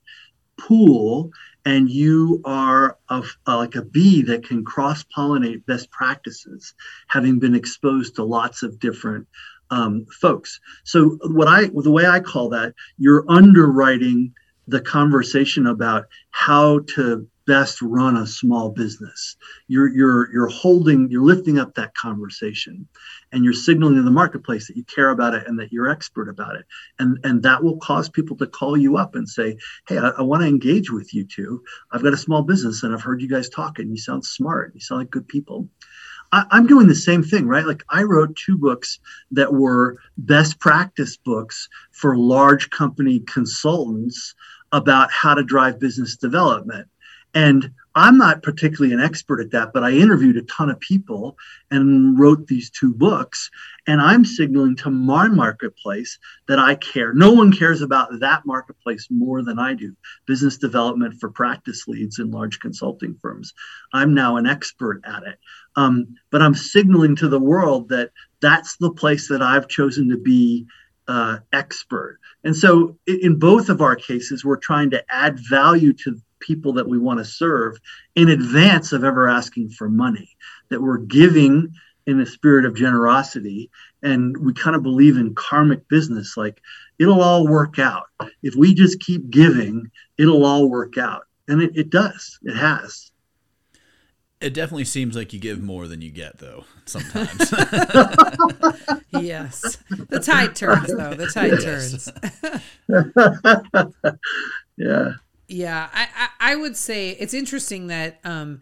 pool 0.58 1.32
and 1.66 1.90
you 1.90 2.42
are 2.46 2.98
a, 3.10 3.24
like 3.48 3.76
a 3.76 3.82
bee 3.82 4.22
that 4.24 4.48
can 4.48 4.64
cross 4.64 5.04
pollinate 5.16 5.66
best 5.66 5.92
practices 5.92 6.74
having 7.08 7.40
been 7.40 7.56
exposed 7.56 8.16
to 8.16 8.24
lots 8.24 8.64
of 8.64 8.80
different 8.80 9.28
um, 9.72 10.06
folks. 10.22 10.60
So 10.84 11.18
what 11.24 11.48
i 11.48 11.66
the 11.66 11.92
way 11.92 12.06
i 12.06 12.20
call 12.20 12.50
that 12.50 12.74
you're 12.98 13.26
underwriting 13.30 14.34
the 14.70 14.82
conversation 14.82 15.68
about 15.68 16.06
how 16.32 16.80
to 16.96 17.28
best 17.50 17.82
run 17.82 18.16
a 18.16 18.28
small 18.28 18.70
business. 18.70 19.36
You're 19.68 19.88
you're 19.88 20.32
you're 20.32 20.48
holding, 20.48 21.10
you're 21.10 21.24
lifting 21.24 21.58
up 21.58 21.74
that 21.74 21.96
conversation, 21.96 22.88
and 23.32 23.44
you're 23.44 23.54
signaling 23.54 23.96
to 23.96 24.04
the 24.04 24.12
marketplace 24.12 24.68
that 24.68 24.78
you 24.78 24.84
care 24.84 25.10
about 25.10 25.34
it 25.34 25.48
and 25.48 25.58
that 25.60 25.74
you're 25.74 25.90
expert 25.90 26.30
about 26.30 26.56
it, 26.56 26.66
and 27.00 27.18
and 27.24 27.42
that 27.42 27.64
will 27.64 27.78
cause 27.78 28.08
people 28.08 28.38
to 28.38 28.46
call 28.46 28.78
you 28.78 28.98
up 28.98 29.16
and 29.16 29.28
say, 29.28 29.58
"Hey, 29.88 29.98
I, 29.98 30.10
I 30.10 30.22
want 30.22 30.44
to 30.44 30.48
engage 30.48 30.92
with 30.92 31.12
you 31.12 31.26
too. 31.26 31.64
I've 31.92 32.04
got 32.04 32.14
a 32.14 32.18
small 32.18 32.44
business, 32.44 32.84
and 32.84 32.94
I've 32.94 33.02
heard 33.02 33.22
you 33.22 33.28
guys 33.28 33.50
talking. 33.50 33.90
You 33.90 33.98
sound 33.98 34.24
smart. 34.24 34.74
You 34.76 34.82
sound 34.82 35.02
like 35.02 35.10
good 35.10 35.28
people." 35.28 35.68
I, 36.32 36.46
I'm 36.52 36.68
doing 36.68 36.88
the 36.88 36.94
same 36.94 37.24
thing, 37.24 37.48
right? 37.48 37.66
Like 37.66 37.84
I 37.90 38.04
wrote 38.04 38.36
two 38.36 38.58
books 38.58 39.00
that 39.32 39.52
were 39.52 39.98
best 40.18 40.60
practice 40.60 41.18
books 41.18 41.68
for 41.92 42.16
large 42.16 42.70
company 42.70 43.22
consultants 43.22 44.36
about 44.72 45.12
how 45.12 45.34
to 45.34 45.44
drive 45.44 45.80
business 45.80 46.16
development 46.16 46.88
and 47.34 47.72
I'm 47.96 48.18
not 48.18 48.44
particularly 48.44 48.94
an 48.94 49.02
expert 49.02 49.42
at 49.42 49.52
that, 49.52 49.74
but 49.74 49.84
I 49.84 49.92
interviewed 49.92 50.38
a 50.38 50.44
ton 50.44 50.70
of 50.70 50.80
people 50.80 51.38
and 51.70 52.18
wrote 52.18 52.48
these 52.48 52.70
two 52.70 52.94
books. 52.94 53.50
And 53.88 54.00
I'm 54.00 54.24
signaling 54.24 54.76
to 54.78 54.90
my 54.90 55.28
marketplace 55.28 56.18
that 56.48 56.60
I 56.60 56.76
care. 56.76 57.14
No 57.14 57.32
one 57.32 57.52
cares 57.52 57.82
about 57.82 58.20
that 58.20 58.46
marketplace 58.46 59.08
more 59.10 59.44
than 59.44 59.60
I 59.60 59.74
do 59.74 59.96
business 60.28 60.58
development 60.58 61.16
for 61.20 61.30
practice 61.30 61.88
leads 61.88 62.20
in 62.20 62.32
large 62.32 62.60
consulting 62.60 63.16
firms. 63.22 63.54
I'm 63.92 64.14
now 64.14 64.38
an 64.38 64.48
expert 64.48 65.02
at 65.04 65.24
it. 65.24 65.40
Um, 65.76 66.16
but 66.32 66.42
I'm 66.42 66.56
signaling 66.56 67.16
to 67.18 67.28
the 67.28 67.40
world 67.40 67.90
that 67.90 68.12
that's 68.42 68.78
the 68.78 68.92
place 68.92 69.28
that 69.30 69.42
I've 69.42 69.68
chosen 69.68 70.10
to 70.10 70.18
be 70.18 70.68
uh, 71.10 71.40
expert. 71.52 72.20
And 72.44 72.56
so, 72.56 72.96
in 73.08 73.40
both 73.40 73.68
of 73.70 73.82
our 73.82 73.96
cases, 73.96 74.46
we're 74.46 74.58
trying 74.58 74.92
to 74.92 75.04
add 75.10 75.40
value 75.50 75.92
to 76.04 76.22
people 76.40 76.72
that 76.74 76.88
we 76.88 77.00
want 77.00 77.18
to 77.18 77.26
serve 77.26 77.78
in 78.16 78.30
advance 78.30 78.92
of 78.92 79.04
ever 79.04 79.28
asking 79.28 79.72
for 79.72 79.90
money, 79.90 80.30
that 80.70 80.82
we're 80.82 81.00
giving 81.00 81.74
in 82.06 82.20
a 82.22 82.26
spirit 82.28 82.66
of 82.66 82.76
generosity. 82.76 83.72
And 84.04 84.38
we 84.38 84.54
kind 84.54 84.76
of 84.76 84.84
believe 84.84 85.18
in 85.18 85.34
karmic 85.34 85.90
business, 85.90 86.38
like 86.38 86.62
it'll 87.00 87.24
all 87.24 87.48
work 87.48 87.80
out. 87.80 88.06
If 88.44 88.56
we 88.56 88.76
just 88.76 89.00
keep 89.00 89.32
giving, 89.32 89.90
it'll 90.20 90.46
all 90.46 90.70
work 90.70 91.00
out. 91.00 91.24
And 91.48 91.60
it, 91.60 91.72
it 91.76 91.90
does, 91.90 92.38
it 92.44 92.56
has. 92.56 93.09
It 94.42 94.54
definitely 94.54 94.86
seems 94.86 95.18
like 95.18 95.34
you 95.34 95.40
give 95.40 95.62
more 95.62 95.88
than 95.88 96.02
you 96.02 96.12
get, 96.12 96.38
though, 96.38 96.64
sometimes. 96.86 97.52
yes. 99.12 99.78
The 100.08 100.22
tide 100.24 100.56
turns, 100.56 100.96
though. 100.96 101.14
The 101.14 101.28
tide 101.28 101.60
turns. 101.60 102.10
yeah. 104.78 105.14
Yeah, 105.50 105.90
I, 105.92 106.08
I, 106.16 106.52
I 106.52 106.56
would 106.56 106.78
say 106.78 107.10
it's 107.10 107.34
interesting 107.34 107.88
that 107.88 108.20
um, 108.24 108.62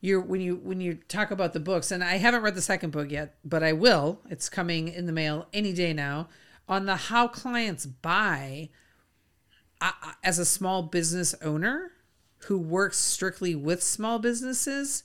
you're 0.00 0.20
when 0.20 0.40
you 0.40 0.56
when 0.56 0.80
you 0.80 0.94
talk 1.08 1.30
about 1.30 1.52
the 1.52 1.60
books, 1.60 1.90
and 1.90 2.02
I 2.02 2.16
haven't 2.16 2.42
read 2.42 2.54
the 2.54 2.62
second 2.62 2.90
book 2.90 3.10
yet, 3.10 3.34
but 3.44 3.62
I 3.62 3.72
will. 3.72 4.20
It's 4.30 4.48
coming 4.48 4.88
in 4.88 5.06
the 5.06 5.12
mail 5.12 5.46
any 5.52 5.72
day 5.72 5.92
now. 5.92 6.28
On 6.68 6.86
the 6.86 6.94
how 6.94 7.26
clients 7.26 7.84
buy, 7.84 8.70
I, 9.80 10.14
as 10.22 10.38
a 10.38 10.44
small 10.44 10.84
business 10.84 11.34
owner 11.42 11.90
who 12.46 12.58
works 12.58 12.98
strictly 12.98 13.54
with 13.54 13.82
small 13.82 14.18
businesses, 14.18 15.04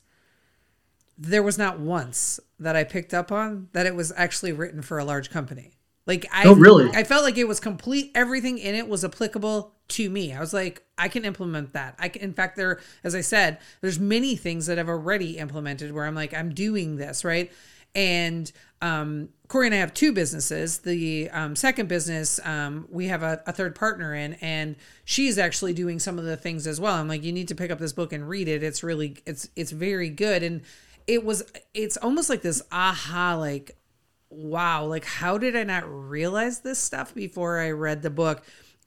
there 1.17 1.43
was 1.43 1.57
not 1.57 1.79
once 1.79 2.39
that 2.59 2.75
I 2.75 2.83
picked 2.83 3.13
up 3.13 3.31
on 3.31 3.69
that 3.73 3.85
it 3.85 3.95
was 3.95 4.11
actually 4.15 4.51
written 4.51 4.81
for 4.81 4.97
a 4.97 5.05
large 5.05 5.29
company. 5.29 5.71
Like 6.05 6.27
I, 6.31 6.45
oh, 6.45 6.53
really? 6.53 6.89
I 6.91 7.03
felt 7.03 7.23
like 7.23 7.37
it 7.37 7.47
was 7.47 7.59
complete. 7.59 8.11
Everything 8.13 8.57
in 8.57 8.75
it 8.75 8.87
was 8.87 9.03
applicable 9.03 9.73
to 9.87 10.09
me. 10.09 10.33
I 10.33 10.39
was 10.39 10.53
like, 10.53 10.83
I 10.97 11.07
can 11.07 11.25
implement 11.25 11.73
that. 11.73 11.95
I 11.97 12.09
can, 12.09 12.21
in 12.21 12.33
fact, 12.33 12.55
there, 12.57 12.79
as 13.03 13.15
I 13.15 13.21
said, 13.21 13.59
there's 13.81 13.99
many 13.99 14.35
things 14.35 14.67
that 14.67 14.77
I've 14.77 14.89
already 14.89 15.37
implemented 15.37 15.91
where 15.91 16.05
I'm 16.05 16.15
like, 16.15 16.33
I'm 16.33 16.53
doing 16.53 16.97
this 16.97 17.25
right. 17.25 17.51
And 17.95 18.51
um, 18.81 19.29
Corey 19.47 19.67
and 19.67 19.75
I 19.75 19.79
have 19.79 19.93
two 19.93 20.11
businesses. 20.11 20.79
The 20.79 21.29
um, 21.29 21.55
second 21.55 21.87
business, 21.87 22.39
um, 22.43 22.87
we 22.89 23.07
have 23.07 23.21
a, 23.21 23.41
a, 23.45 23.53
third 23.53 23.75
partner 23.75 24.15
in, 24.15 24.33
and 24.35 24.75
she's 25.03 25.37
actually 25.37 25.73
doing 25.73 25.99
some 25.99 26.17
of 26.17 26.25
the 26.25 26.35
things 26.35 26.65
as 26.65 26.81
well. 26.81 26.95
I'm 26.95 27.07
like, 27.07 27.23
you 27.23 27.31
need 27.31 27.47
to 27.49 27.55
pick 27.55 27.69
up 27.69 27.77
this 27.77 27.93
book 27.93 28.11
and 28.11 28.27
read 28.27 28.47
it. 28.47 28.63
It's 28.63 28.83
really, 28.83 29.17
it's, 29.25 29.47
it's 29.55 29.71
very 29.71 30.09
good. 30.09 30.41
And 30.41 30.61
it 31.05 31.23
was, 31.23 31.43
it's 31.75 31.97
almost 31.97 32.29
like 32.29 32.41
this 32.41 32.63
aha, 32.71 33.35
like 33.35 33.77
wow, 34.29 34.85
like 34.85 35.05
how 35.05 35.37
did 35.37 35.55
I 35.55 35.63
not 35.63 35.83
realize 35.87 36.59
this 36.59 36.79
stuff 36.79 37.13
before 37.13 37.59
I 37.59 37.71
read 37.71 38.01
the 38.01 38.09
book? 38.09 38.43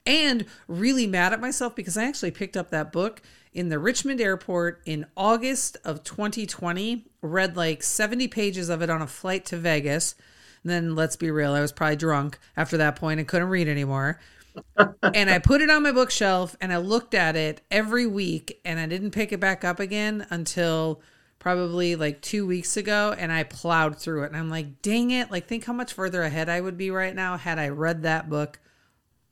And 0.06 0.46
really 0.66 1.06
mad 1.06 1.32
at 1.32 1.40
myself 1.40 1.76
because 1.76 1.96
I 1.96 2.04
actually 2.04 2.30
picked 2.30 2.56
up 2.56 2.70
that 2.70 2.92
book 2.92 3.20
in 3.52 3.68
the 3.68 3.78
Richmond 3.78 4.20
airport 4.20 4.80
in 4.86 5.06
August 5.16 5.76
of 5.84 6.02
2020, 6.04 7.06
read 7.20 7.56
like 7.56 7.82
70 7.82 8.28
pages 8.28 8.68
of 8.68 8.80
it 8.82 8.90
on 8.90 9.02
a 9.02 9.06
flight 9.06 9.44
to 9.46 9.56
Vegas. 9.56 10.14
Then 10.68 10.94
let's 10.94 11.16
be 11.16 11.30
real, 11.30 11.52
I 11.52 11.60
was 11.60 11.72
probably 11.72 11.96
drunk 11.96 12.38
after 12.56 12.76
that 12.78 12.96
point 12.96 13.20
and 13.20 13.28
couldn't 13.28 13.48
read 13.48 13.68
anymore. 13.68 14.20
and 15.02 15.30
I 15.30 15.38
put 15.38 15.60
it 15.60 15.70
on 15.70 15.82
my 15.82 15.92
bookshelf 15.92 16.56
and 16.60 16.72
I 16.72 16.78
looked 16.78 17.14
at 17.14 17.36
it 17.36 17.60
every 17.70 18.06
week 18.06 18.60
and 18.64 18.78
I 18.80 18.86
didn't 18.86 19.12
pick 19.12 19.32
it 19.32 19.40
back 19.40 19.64
up 19.64 19.80
again 19.80 20.26
until 20.30 21.00
probably 21.38 21.94
like 21.94 22.20
two 22.20 22.46
weeks 22.46 22.76
ago 22.76 23.14
and 23.16 23.30
I 23.30 23.44
plowed 23.44 23.96
through 23.96 24.24
it. 24.24 24.28
And 24.28 24.36
I'm 24.36 24.50
like, 24.50 24.82
dang 24.82 25.10
it. 25.10 25.30
Like, 25.30 25.46
think 25.46 25.64
how 25.64 25.72
much 25.72 25.92
further 25.92 26.22
ahead 26.22 26.48
I 26.48 26.60
would 26.60 26.76
be 26.76 26.90
right 26.90 27.14
now 27.14 27.36
had 27.36 27.58
I 27.58 27.68
read 27.68 28.02
that 28.02 28.28
book 28.28 28.58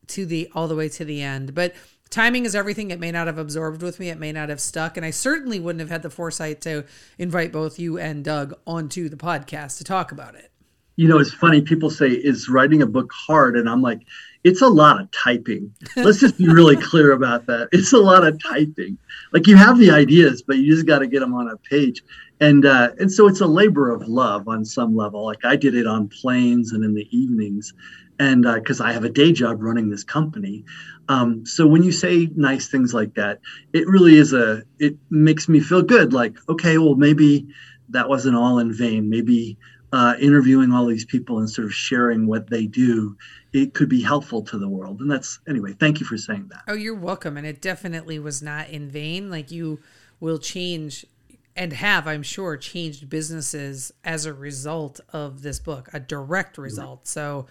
to 0.08 0.24
the 0.24 0.48
all 0.54 0.68
the 0.68 0.76
way 0.76 0.88
to 0.88 1.04
the 1.04 1.22
end. 1.22 1.54
But 1.54 1.74
timing 2.10 2.44
is 2.44 2.54
everything. 2.54 2.90
It 2.90 3.00
may 3.00 3.10
not 3.10 3.26
have 3.26 3.38
absorbed 3.38 3.82
with 3.82 3.98
me, 3.98 4.08
it 4.08 4.18
may 4.18 4.32
not 4.32 4.48
have 4.48 4.60
stuck. 4.60 4.96
And 4.96 5.04
I 5.04 5.10
certainly 5.10 5.58
wouldn't 5.58 5.80
have 5.80 5.90
had 5.90 6.02
the 6.02 6.10
foresight 6.10 6.60
to 6.62 6.84
invite 7.18 7.52
both 7.52 7.78
you 7.78 7.98
and 7.98 8.24
Doug 8.24 8.54
onto 8.66 9.08
the 9.08 9.16
podcast 9.16 9.78
to 9.78 9.84
talk 9.84 10.12
about 10.12 10.34
it. 10.34 10.52
You 10.96 11.08
know, 11.08 11.18
it's 11.18 11.32
funny. 11.32 11.60
People 11.60 11.90
say, 11.90 12.08
is 12.08 12.48
writing 12.48 12.82
a 12.82 12.86
book 12.86 13.10
hard? 13.12 13.56
And 13.56 13.68
I'm 13.68 13.82
like, 13.82 14.00
it's 14.44 14.62
a 14.62 14.68
lot 14.68 15.00
of 15.00 15.10
typing. 15.10 15.74
Let's 15.96 16.20
just 16.20 16.38
be 16.38 16.48
really 16.48 16.76
clear 16.90 17.12
about 17.12 17.46
that. 17.46 17.68
It's 17.72 17.92
a 17.92 17.98
lot 17.98 18.24
of 18.24 18.40
typing. 18.42 18.96
Like 19.32 19.48
you 19.48 19.56
have 19.56 19.76
the 19.76 19.90
ideas, 19.90 20.40
but 20.42 20.58
you 20.58 20.72
just 20.72 20.86
got 20.86 21.00
to 21.00 21.08
get 21.08 21.20
them 21.20 21.34
on 21.34 21.50
a 21.50 21.56
page. 21.56 22.02
And 22.40 22.64
uh, 22.64 22.90
and 23.00 23.10
so 23.10 23.26
it's 23.26 23.40
a 23.40 23.46
labor 23.46 23.90
of 23.90 24.06
love 24.06 24.46
on 24.46 24.64
some 24.64 24.94
level. 24.94 25.24
Like 25.24 25.44
I 25.44 25.56
did 25.56 25.74
it 25.74 25.86
on 25.86 26.08
planes 26.08 26.72
and 26.72 26.84
in 26.84 26.94
the 26.94 27.08
evenings, 27.10 27.72
and 28.18 28.42
because 28.42 28.80
uh, 28.80 28.84
I 28.84 28.92
have 28.92 29.04
a 29.04 29.10
day 29.10 29.32
job 29.32 29.62
running 29.62 29.90
this 29.90 30.04
company. 30.04 30.64
Um, 31.08 31.46
so 31.46 31.66
when 31.66 31.82
you 31.82 31.92
say 31.92 32.28
nice 32.36 32.68
things 32.68 32.92
like 32.92 33.14
that, 33.14 33.40
it 33.72 33.88
really 33.88 34.16
is 34.16 34.32
a. 34.32 34.62
It 34.78 34.96
makes 35.10 35.48
me 35.48 35.60
feel 35.60 35.82
good. 35.82 36.12
Like 36.12 36.36
okay, 36.48 36.78
well 36.78 36.94
maybe 36.94 37.48
that 37.88 38.08
wasn't 38.08 38.36
all 38.36 38.58
in 38.58 38.72
vain. 38.72 39.08
Maybe 39.08 39.58
uh, 39.92 40.14
interviewing 40.20 40.72
all 40.72 40.86
these 40.86 41.04
people 41.04 41.38
and 41.38 41.48
sort 41.48 41.66
of 41.66 41.74
sharing 41.74 42.26
what 42.26 42.50
they 42.50 42.66
do, 42.66 43.16
it 43.52 43.74
could 43.74 43.88
be 43.88 44.02
helpful 44.02 44.42
to 44.42 44.58
the 44.58 44.68
world. 44.68 45.00
And 45.00 45.10
that's, 45.10 45.38
anyway, 45.48 45.74
thank 45.74 46.00
you 46.00 46.06
for 46.06 46.18
saying 46.18 46.48
that. 46.50 46.62
Oh, 46.68 46.74
you're 46.74 46.94
welcome. 46.94 47.36
And 47.36 47.46
it 47.46 47.60
definitely 47.60 48.18
was 48.18 48.42
not 48.42 48.68
in 48.68 48.88
vain. 48.88 49.30
Like 49.30 49.50
you 49.50 49.80
will 50.20 50.38
change 50.38 51.06
and 51.54 51.72
have, 51.72 52.06
I'm 52.06 52.22
sure, 52.22 52.56
changed 52.56 53.08
businesses 53.08 53.92
as 54.04 54.26
a 54.26 54.34
result 54.34 55.00
of 55.12 55.42
this 55.42 55.58
book, 55.58 55.88
a 55.92 56.00
direct 56.00 56.58
result. 56.58 57.06
So 57.06 57.46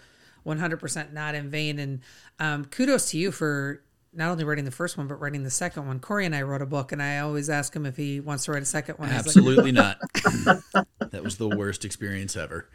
100% 0.46 1.12
not 1.12 1.34
in 1.34 1.50
vain. 1.50 1.78
And 1.78 2.00
um, 2.38 2.64
kudos 2.66 3.10
to 3.10 3.18
you 3.18 3.32
for 3.32 3.82
not 4.16 4.30
only 4.30 4.44
writing 4.44 4.64
the 4.64 4.70
first 4.70 4.96
one 4.96 5.06
but 5.06 5.20
writing 5.20 5.42
the 5.42 5.50
second 5.50 5.86
one. 5.86 6.00
Corey 6.00 6.26
and 6.26 6.34
I 6.34 6.42
wrote 6.42 6.62
a 6.62 6.66
book, 6.66 6.92
and 6.92 7.02
I 7.02 7.18
always 7.18 7.50
ask 7.50 7.74
him 7.74 7.86
if 7.86 7.96
he 7.96 8.20
wants 8.20 8.44
to 8.46 8.52
write 8.52 8.62
a 8.62 8.66
second 8.66 8.98
one. 8.98 9.10
Absolutely 9.10 9.72
like, 9.72 9.98
not. 10.44 10.84
that 11.10 11.22
was 11.22 11.36
the 11.36 11.48
worst 11.48 11.84
experience 11.84 12.36
ever. 12.36 12.68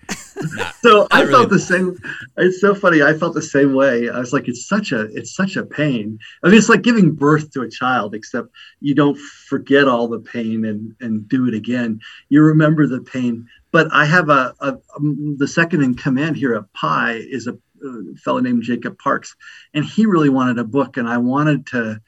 Not, 0.54 0.76
so 0.82 1.08
I 1.12 1.22
really. 1.22 1.32
felt 1.32 1.50
the 1.50 1.60
same. 1.60 1.98
It's 2.38 2.62
so 2.62 2.76
funny. 2.76 3.02
I 3.02 3.14
felt 3.14 3.34
the 3.34 3.42
same 3.42 3.74
way. 3.74 4.10
I 4.10 4.20
was 4.20 4.34
like, 4.34 4.48
it's 4.48 4.68
such 4.68 4.92
a, 4.92 5.02
it's 5.16 5.36
such 5.36 5.56
a 5.56 5.66
pain. 5.66 6.18
I 6.44 6.48
mean, 6.48 6.58
it's 6.58 6.70
like 6.70 6.82
giving 6.82 7.12
birth 7.12 7.52
to 7.52 7.62
a 7.62 7.70
child, 7.70 8.16
except 8.16 8.50
you 8.80 8.96
don't 8.96 9.18
forget 9.18 9.88
all 9.88 10.08
the 10.08 10.20
pain 10.20 10.66
and 10.66 10.96
and 11.02 11.28
do 11.28 11.48
it 11.48 11.54
again. 11.54 12.00
You 12.30 12.44
remember 12.44 12.88
the 12.88 13.02
pain. 13.02 13.48
But 13.72 13.88
I 13.94 14.06
have 14.06 14.30
a, 14.30 14.54
a, 14.60 14.74
a 14.74 15.00
the 15.38 15.48
second 15.48 15.82
in 15.82 15.96
command 15.96 16.36
here 16.36 16.56
at 16.56 16.72
PIE 16.74 17.14
is 17.14 17.48
a 17.48 17.58
a 17.84 18.16
fellow 18.18 18.40
named 18.40 18.64
Jacob 18.64 18.98
Parks, 18.98 19.36
and 19.74 19.86
he 19.86 20.06
really 20.06 20.30
wanted 20.30 20.60
a 20.60 20.64
book, 20.64 20.98
and 20.98 21.08
I 21.08 21.18
wanted 21.18 21.68
to, 21.68 22.02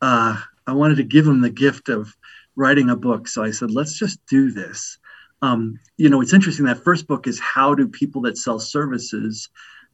uh, 0.00 0.40
I 0.66 0.72
wanted 0.72 0.96
to 0.96 1.04
give 1.04 1.26
him 1.26 1.40
the 1.40 1.50
gift 1.50 1.88
of 1.88 2.14
writing 2.56 2.90
a 2.90 2.96
book. 2.96 3.28
So 3.28 3.42
I 3.42 3.50
said, 3.50 3.70
let's 3.70 3.98
just 3.98 4.18
do 4.26 4.50
this. 4.50 4.98
Um, 5.42 5.78
you 5.96 6.08
know, 6.08 6.20
it's 6.22 6.32
interesting. 6.32 6.64
That 6.64 6.82
first 6.82 7.06
book 7.06 7.26
is 7.26 7.38
how 7.38 7.74
do 7.74 7.86
people 7.88 8.22
that 8.22 8.38
sell 8.38 8.58
services 8.58 9.50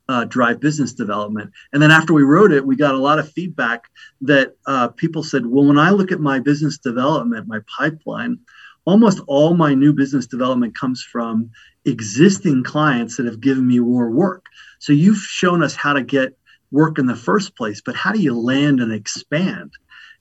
uh, 0.09 0.25
drive 0.25 0.61
business 0.61 0.93
development? 0.93 1.51
And 1.73 1.83
then 1.83 1.91
after 1.91 2.13
we 2.13 2.23
wrote 2.23 2.53
it, 2.53 2.65
we 2.65 2.77
got 2.77 2.95
a 2.95 2.99
lot 2.99 3.19
of 3.19 3.33
feedback 3.33 3.89
that 4.23 4.57
uh, 4.67 4.89
people 4.89 5.23
said, 5.23 5.45
well, 5.45 5.65
when 5.65 5.79
I 5.79 5.91
look 5.91 6.13
at 6.13 6.21
my 6.21 6.39
business 6.39 6.79
development, 6.79 7.49
my 7.49 7.61
pipeline, 7.77 8.39
almost 8.85 9.21
all 9.27 9.55
my 9.55 9.75
new 9.75 9.93
business 9.93 10.27
development 10.27 10.79
comes 10.79 11.03
from 11.03 11.51
existing 11.85 12.65
clients 12.65 13.17
that 13.17 13.27
have 13.27 13.41
given 13.41 13.67
me 13.67 13.79
more 13.79 14.11
work. 14.11 14.45
So 14.79 14.93
you've 14.93 15.19
shown 15.19 15.63
us 15.63 15.75
how 15.75 15.93
to 15.93 16.03
get 16.03 16.37
work 16.71 16.99
in 16.99 17.07
the 17.07 17.17
first 17.17 17.57
place, 17.57 17.81
but 17.85 17.95
how 17.95 18.13
do 18.13 18.21
you 18.21 18.39
land 18.39 18.81
and 18.81 18.93
expand? 18.93 19.73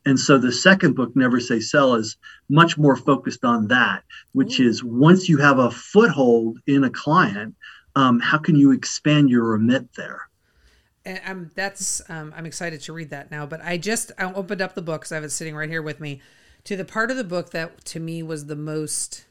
And 0.06 0.20
so 0.20 0.38
the 0.38 0.52
second 0.52 0.96
book, 0.96 1.16
Never 1.16 1.40
Say 1.40 1.60
Sell, 1.60 1.96
is 1.96 2.18
much 2.50 2.78
more 2.78 2.96
focused 2.96 3.46
on 3.46 3.68
that, 3.68 4.04
which 4.34 4.60
Ooh. 4.60 4.68
is 4.68 4.84
once 4.84 5.30
you 5.30 5.38
have 5.38 5.60
a 5.60 5.72
foothold 5.72 6.60
in 6.68 6.84
a 6.84 6.90
client, 6.90 7.56
um, 7.96 8.20
how 8.20 8.38
can 8.38 8.56
you 8.56 8.72
expand 8.72 9.30
your 9.30 9.44
remit 9.52 9.94
there? 9.96 10.28
And 11.06 11.22
um, 11.26 11.52
that's 11.56 12.02
um, 12.10 12.34
I'm 12.36 12.46
excited 12.46 12.82
to 12.82 12.94
read 12.94 13.10
that 13.10 13.32
now. 13.32 13.46
But 13.46 13.62
I 13.64 13.78
just 13.78 14.12
I 14.18 14.32
opened 14.34 14.62
up 14.62 14.76
the 14.76 14.82
book 14.82 15.02
because 15.02 15.12
I 15.12 15.16
have 15.16 15.24
it 15.24 15.32
sitting 15.32 15.56
right 15.56 15.70
here 15.70 15.82
with 15.82 16.00
me 16.00 16.22
to 16.64 16.76
the 16.76 16.86
part 16.86 17.12
of 17.12 17.18
the 17.18 17.24
book 17.24 17.52
that 17.52 17.84
to 17.86 18.00
me 18.00 18.22
was 18.24 18.46
the 18.46 18.56
most 18.56 19.26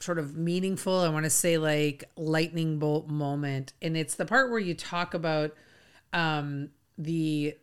sort 0.00 0.18
of 0.18 0.36
meaningful. 0.36 1.00
I 1.00 1.08
want 1.08 1.24
to 1.24 1.30
say 1.30 1.58
like 1.58 2.04
lightning 2.16 2.78
bolt 2.78 3.08
moment, 3.08 3.72
and 3.80 3.96
it's 3.96 4.14
the 4.14 4.26
part 4.26 4.50
where 4.50 4.58
you 4.58 4.74
talk 4.74 5.14
about 5.14 5.52
um, 6.12 6.70
the 6.98 7.56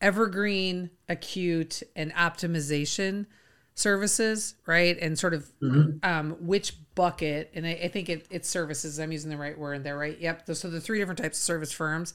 evergreen, 0.00 0.90
acute, 1.08 1.82
and 1.94 2.12
optimization 2.14 3.26
services, 3.74 4.54
right? 4.66 4.98
And 5.00 5.18
sort 5.18 5.34
of 5.34 5.50
mm-hmm. 5.60 5.98
um, 6.02 6.36
which 6.40 6.76
bucket, 6.94 7.50
and 7.54 7.66
I, 7.66 7.72
I 7.84 7.88
think 7.88 8.08
it, 8.08 8.26
it's 8.30 8.48
services. 8.48 8.98
I'm 8.98 9.12
using 9.12 9.30
the 9.30 9.36
right 9.36 9.58
word 9.58 9.84
there, 9.84 9.96
right? 9.96 10.18
Yep. 10.18 10.54
So 10.54 10.70
the 10.70 10.80
three 10.80 10.98
different 10.98 11.18
types 11.18 11.38
of 11.38 11.42
service 11.42 11.72
firms, 11.72 12.14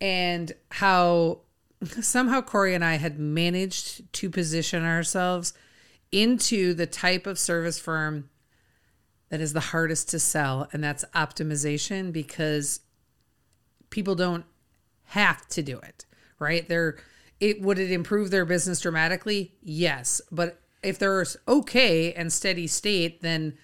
and 0.00 0.52
how 0.70 1.40
somehow 2.00 2.40
Corey 2.40 2.74
and 2.74 2.84
I 2.84 2.96
had 2.96 3.18
managed 3.18 4.12
to 4.14 4.30
position 4.30 4.84
ourselves 4.84 5.52
into 6.10 6.74
the 6.74 6.86
type 6.86 7.26
of 7.26 7.38
service 7.38 7.78
firm 7.78 8.30
that 9.28 9.40
is 9.40 9.52
the 9.52 9.60
hardest 9.60 10.08
to 10.10 10.18
sell, 10.18 10.68
and 10.72 10.82
that's 10.82 11.04
optimization 11.14 12.12
because 12.12 12.80
people 13.90 14.14
don't 14.14 14.44
have 15.04 15.46
to 15.48 15.62
do 15.62 15.78
it, 15.78 16.06
right? 16.38 16.68
They're 16.68 16.96
it 17.40 17.62
would 17.62 17.78
it 17.78 17.92
improve 17.92 18.30
their 18.30 18.44
business 18.44 18.80
dramatically? 18.80 19.54
Yes, 19.62 20.20
but 20.32 20.60
if 20.82 20.98
they're 20.98 21.24
okay 21.46 22.12
and 22.12 22.32
steady 22.32 22.66
state, 22.66 23.22
then 23.22 23.56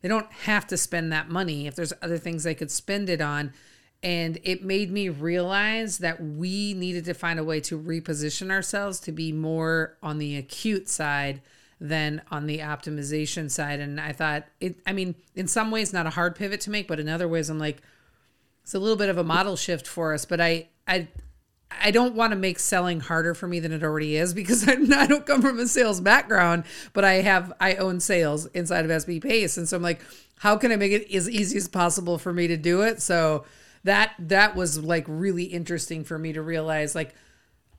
they 0.00 0.08
don't 0.08 0.30
have 0.32 0.66
to 0.66 0.76
spend 0.76 1.12
that 1.12 1.30
money. 1.30 1.66
If 1.66 1.74
there's 1.74 1.92
other 2.02 2.18
things 2.18 2.44
they 2.44 2.54
could 2.54 2.70
spend 2.70 3.08
it 3.08 3.20
on, 3.20 3.52
and 4.02 4.38
it 4.42 4.64
made 4.64 4.90
me 4.90 5.08
realize 5.08 5.98
that 5.98 6.22
we 6.22 6.74
needed 6.74 7.04
to 7.04 7.14
find 7.14 7.38
a 7.38 7.44
way 7.44 7.60
to 7.60 7.78
reposition 7.78 8.50
ourselves 8.50 8.98
to 9.00 9.12
be 9.12 9.30
more 9.32 9.96
on 10.02 10.18
the 10.18 10.36
acute 10.36 10.88
side 10.88 11.40
than 11.80 12.22
on 12.30 12.46
the 12.46 12.58
optimization 12.58 13.50
side. 13.50 13.80
And 13.80 14.00
I 14.00 14.12
thought 14.12 14.44
it, 14.60 14.76
I 14.86 14.92
mean, 14.92 15.14
in 15.34 15.46
some 15.46 15.70
ways, 15.70 15.92
not 15.92 16.06
a 16.06 16.10
hard 16.10 16.34
pivot 16.34 16.60
to 16.62 16.70
make, 16.70 16.88
but 16.88 16.98
in 16.98 17.08
other 17.08 17.28
ways, 17.28 17.48
I'm 17.48 17.58
like, 17.58 17.82
it's 18.62 18.74
a 18.74 18.78
little 18.78 18.96
bit 18.96 19.08
of 19.08 19.18
a 19.18 19.24
model 19.24 19.56
shift 19.56 19.86
for 19.86 20.14
us. 20.14 20.24
But 20.24 20.40
I, 20.40 20.68
I, 20.86 21.08
I 21.80 21.90
don't 21.92 22.14
want 22.14 22.32
to 22.32 22.36
make 22.36 22.58
selling 22.58 23.00
harder 23.00 23.34
for 23.34 23.46
me 23.46 23.60
than 23.60 23.72
it 23.72 23.82
already 23.82 24.16
is 24.16 24.34
because 24.34 24.68
I, 24.68 24.76
I 24.96 25.06
don't 25.06 25.26
come 25.26 25.42
from 25.42 25.60
a 25.60 25.66
sales 25.66 26.00
background, 26.00 26.64
but 26.92 27.04
I 27.04 27.14
have 27.14 27.52
I 27.60 27.76
own 27.76 28.00
sales 28.00 28.46
inside 28.46 28.84
of 28.84 28.90
SB 28.90 29.22
Pace, 29.22 29.56
and 29.56 29.68
so 29.68 29.76
I'm 29.76 29.82
like, 29.82 30.00
how 30.38 30.56
can 30.56 30.72
I 30.72 30.76
make 30.76 30.92
it 30.92 31.12
as 31.14 31.30
easy 31.30 31.56
as 31.56 31.68
possible 31.68 32.18
for 32.18 32.32
me 32.32 32.48
to 32.48 32.56
do 32.56 32.82
it? 32.82 33.00
So 33.00 33.44
that 33.84 34.12
that 34.18 34.54
was 34.54 34.78
like 34.78 35.04
really 35.08 35.44
interesting 35.44 36.04
for 36.04 36.18
me 36.18 36.32
to 36.32 36.42
realize 36.42 36.94
like 36.94 37.14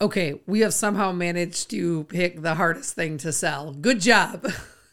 okay, 0.02 0.42
we 0.46 0.60
have 0.60 0.74
somehow 0.74 1.14
managed 1.14 1.70
to 1.70 2.04
pick 2.06 2.42
the 2.42 2.56
hardest 2.56 2.94
thing 2.94 3.18
to 3.18 3.32
sell. 3.32 3.72
Good 3.72 4.02
job. 4.02 4.46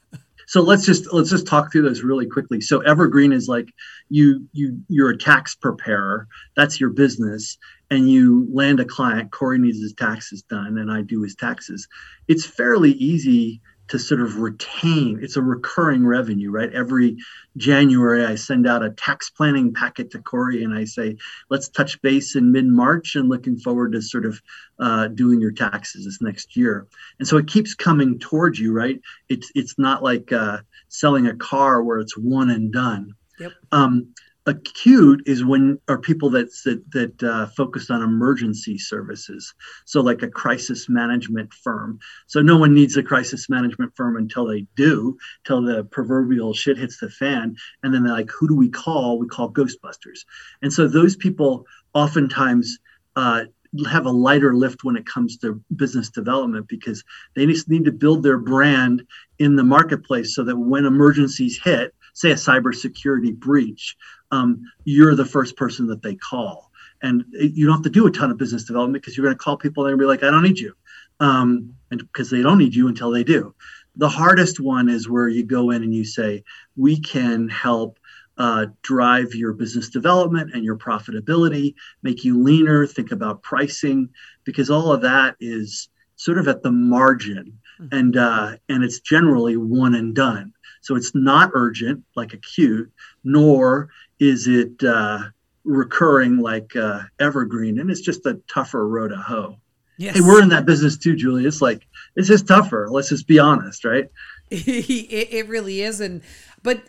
so 0.47 0.61
let's 0.61 0.87
just 0.87 1.13
let's 1.13 1.31
just 1.31 1.47
talk 1.47 1.73
through 1.73 1.83
those 1.83 2.03
really 2.03 2.27
quickly. 2.27 2.61
So 2.61 2.81
evergreen 2.81 3.33
is 3.33 3.49
like 3.49 3.73
you 4.09 4.47
you 4.53 4.81
you're 4.89 5.11
a 5.11 5.19
tax 5.19 5.55
preparer. 5.55 6.29
That's 6.57 6.81
your 6.81 6.91
business 6.91 7.59
and 7.91 8.09
you 8.09 8.47
land 8.53 8.79
a 8.79 8.85
client, 8.85 9.33
Corey 9.33 9.59
needs 9.59 9.81
his 9.81 9.95
taxes 9.95 10.43
done 10.43 10.79
and 10.79 10.93
I 10.93 11.03
do 11.03 11.23
his 11.23 11.35
taxes. 11.35 11.89
It's 12.29 12.47
fairly 12.47 12.93
easy 12.93 13.61
to 13.91 13.99
sort 13.99 14.21
of 14.21 14.37
retain 14.37 15.19
it's 15.23 15.37
a 15.37 15.43
recurring 15.43 16.07
revenue 16.07 16.51
right? 16.51 16.73
Every 16.73 17.17
january 17.57 18.25
i 18.25 18.37
send 18.37 18.67
out 18.67 18.85
a 18.85 18.91
tax 18.91 19.29
planning 19.29 19.75
packet 19.75 20.09
to 20.13 20.21
corey 20.21 20.63
and 20.63 20.73
i 20.73 20.85
say 20.85 21.17
let's 21.49 21.69
touch 21.69 22.01
base 22.01 22.37
in 22.37 22.53
mid-march 22.53 23.17
and 23.17 23.29
looking 23.29 23.59
forward 23.59 23.93
to 23.93 24.01
sort 24.01 24.25
of 24.25 24.41
uh, 24.81 25.09
doing 25.09 25.41
your 25.41 25.53
taxes 25.53 26.05
this 26.05 26.23
next 26.23 26.57
year. 26.57 26.87
And 27.19 27.29
so 27.29 27.37
it 27.37 27.47
keeps 27.47 27.75
coming 27.75 28.19
towards 28.19 28.59
you 28.59 28.73
right? 28.73 29.01
It's 29.29 29.51
it's 29.55 29.79
not 29.79 30.03
like 30.03 30.33
uh, 30.33 30.59
selling 30.89 31.27
a 31.27 31.37
car 31.37 31.83
where 31.83 31.99
it's 31.99 32.17
one 32.17 32.51
and 32.51 32.73
done. 32.73 33.15
Yep. 33.39 33.53
um, 33.73 34.15
acute 34.51 35.23
is 35.27 35.45
when 35.45 35.79
are 35.89 35.99
people 35.99 36.29
that 36.31 36.49
that, 36.65 36.91
that 36.91 37.23
uh, 37.23 37.47
focus 37.57 37.91
on 37.91 38.03
emergency 38.03 38.77
services. 38.77 39.55
So 39.87 40.01
like 40.01 40.23
a 40.23 40.29
crisis 40.29 40.89
management 40.89 41.55
firm. 41.55 41.99
So 42.27 42.41
no 42.41 42.59
one 42.59 42.75
needs 42.75 42.97
a 42.97 43.03
crisis 43.03 43.49
management 43.49 43.95
firm 43.97 44.17
until 44.17 44.47
they 44.47 44.67
do 44.77 45.17
till 45.45 45.63
the 45.63 45.85
proverbial 45.85 46.53
shit 46.53 46.77
hits 46.77 46.99
the 46.99 47.11
fan. 47.11 47.57
And 47.83 47.95
then 47.95 48.03
they're 48.03 48.13
like 48.13 48.31
who 48.31 48.49
do 48.49 48.57
we 48.57 48.69
call? 48.69 49.19
We 49.19 49.29
call 49.29 49.53
ghostbusters. 49.53 50.21
And 50.63 50.73
so 50.73 50.89
those 50.89 51.17
people 51.17 51.65
oftentimes 51.95 52.79
uh, 53.17 53.45
have 53.89 54.07
a 54.07 54.11
lighter 54.11 54.55
lift 54.55 54.83
when 54.83 54.97
it 54.97 55.07
comes 55.07 55.37
to 55.39 55.63
business 55.77 56.11
development 56.11 56.67
because 56.69 57.05
they 57.37 57.47
just 57.47 57.69
need 57.69 57.85
to 57.85 57.93
build 57.93 58.23
their 58.23 58.39
brand 58.39 59.05
in 59.39 59.55
the 59.55 59.65
marketplace 59.65 60.35
so 60.35 60.43
that 60.43 60.57
when 60.57 60.85
emergencies 60.85 61.61
hit 61.63 61.95
say 62.13 62.33
a 62.33 62.35
cybersecurity 62.35 63.35
breach 63.35 63.97
um, 64.31 64.63
you're 64.85 65.15
the 65.15 65.25
first 65.25 65.57
person 65.57 65.87
that 65.89 66.03
they 66.03 66.15
call. 66.15 66.71
And 67.03 67.25
you 67.33 67.67
don't 67.67 67.77
have 67.77 67.85
to 67.85 67.91
do 67.91 68.07
a 68.07 68.11
ton 68.11 68.31
of 68.31 68.37
business 68.37 68.65
development 68.65 69.03
because 69.03 69.17
you're 69.17 69.25
going 69.27 69.37
to 69.37 69.43
call 69.43 69.57
people 69.57 69.87
and 69.87 69.99
be 69.99 70.05
like, 70.05 70.23
I 70.23 70.31
don't 70.31 70.43
need 70.43 70.59
you. 70.59 70.75
Um, 71.19 71.75
and 71.91 72.01
because 72.01 72.31
they 72.31 72.43
don't 72.43 72.59
need 72.59 72.75
you 72.75 72.89
until 72.89 73.11
they 73.11 73.25
do. 73.25 73.55
The 73.97 74.09
hardest 74.09 74.61
one 74.61 74.89
is 74.89 75.09
where 75.09 75.29
you 75.29 75.45
go 75.45 75.71
in 75.71 75.83
and 75.83 75.95
you 75.95 76.05
say, 76.05 76.45
we 76.77 77.01
can 77.01 77.49
help 77.49 77.99
uh, 78.39 78.67
drive 78.83 79.35
your 79.35 79.53
business 79.53 79.91
development 79.91 80.55
and 80.55 80.65
your 80.65 80.77
profitability, 80.77 81.75
make 82.03 82.25
you 82.25 82.43
leaner, 82.43 82.87
think 82.87 83.13
about 83.13 83.43
pricing, 83.43 84.09
because 84.45 84.71
all 84.71 84.93
of 84.93 85.03
that 85.03 85.37
is 85.41 85.91
sort 86.17 86.39
of 86.39 86.49
at 86.49 86.63
the 86.63 86.73
margin. 86.73 87.59
Mm-hmm. 87.81 87.97
And 87.97 88.17
uh, 88.17 88.57
and 88.69 88.85
it's 88.85 89.01
generally 89.01 89.57
one 89.57 89.95
and 89.95 90.15
done. 90.15 90.53
So 90.81 90.97
it's 90.97 91.15
not 91.15 91.51
urgent 91.53 92.05
like 92.17 92.33
acute, 92.33 92.91
nor 93.25 93.91
is 94.21 94.47
it 94.47 94.83
uh, 94.85 95.25
recurring 95.65 96.39
like 96.39 96.77
uh, 96.77 97.03
evergreen, 97.19 97.81
and 97.81 97.91
it's 97.91 98.01
just 98.01 98.25
a 98.27 98.35
tougher 98.49 98.87
row 98.87 99.09
to 99.09 99.17
hoe. 99.17 99.57
Yes. 99.97 100.15
Hey, 100.15 100.21
we're 100.21 100.43
in 100.43 100.49
that 100.51 100.65
business 100.65 100.97
too, 100.97 101.17
Julie. 101.17 101.47
It's 101.47 101.61
like 101.61 101.87
it's 102.17 102.29
just 102.29 102.47
tougher. 102.47 102.89
Let's 102.91 103.09
just 103.09 103.27
be 103.27 103.39
honest, 103.39 103.85
right? 103.85 104.09
it, 104.51 105.29
it 105.33 105.49
really 105.49 105.83
is, 105.83 106.01
and 106.01 106.23
but 106.63 106.83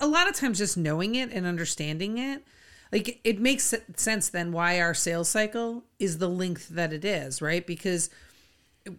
a 0.00 0.06
lot 0.06 0.28
of 0.28 0.34
times 0.34 0.58
just 0.58 0.76
knowing 0.76 1.14
it 1.14 1.30
and 1.32 1.46
understanding 1.46 2.18
it 2.18 2.44
like 2.92 3.20
it 3.24 3.40
makes 3.40 3.74
sense 3.96 4.28
then 4.28 4.52
why 4.52 4.80
our 4.80 4.94
sales 4.94 5.28
cycle 5.28 5.84
is 5.98 6.18
the 6.18 6.28
length 6.28 6.68
that 6.68 6.92
it 6.92 7.04
is 7.04 7.42
right 7.42 7.66
because 7.66 8.10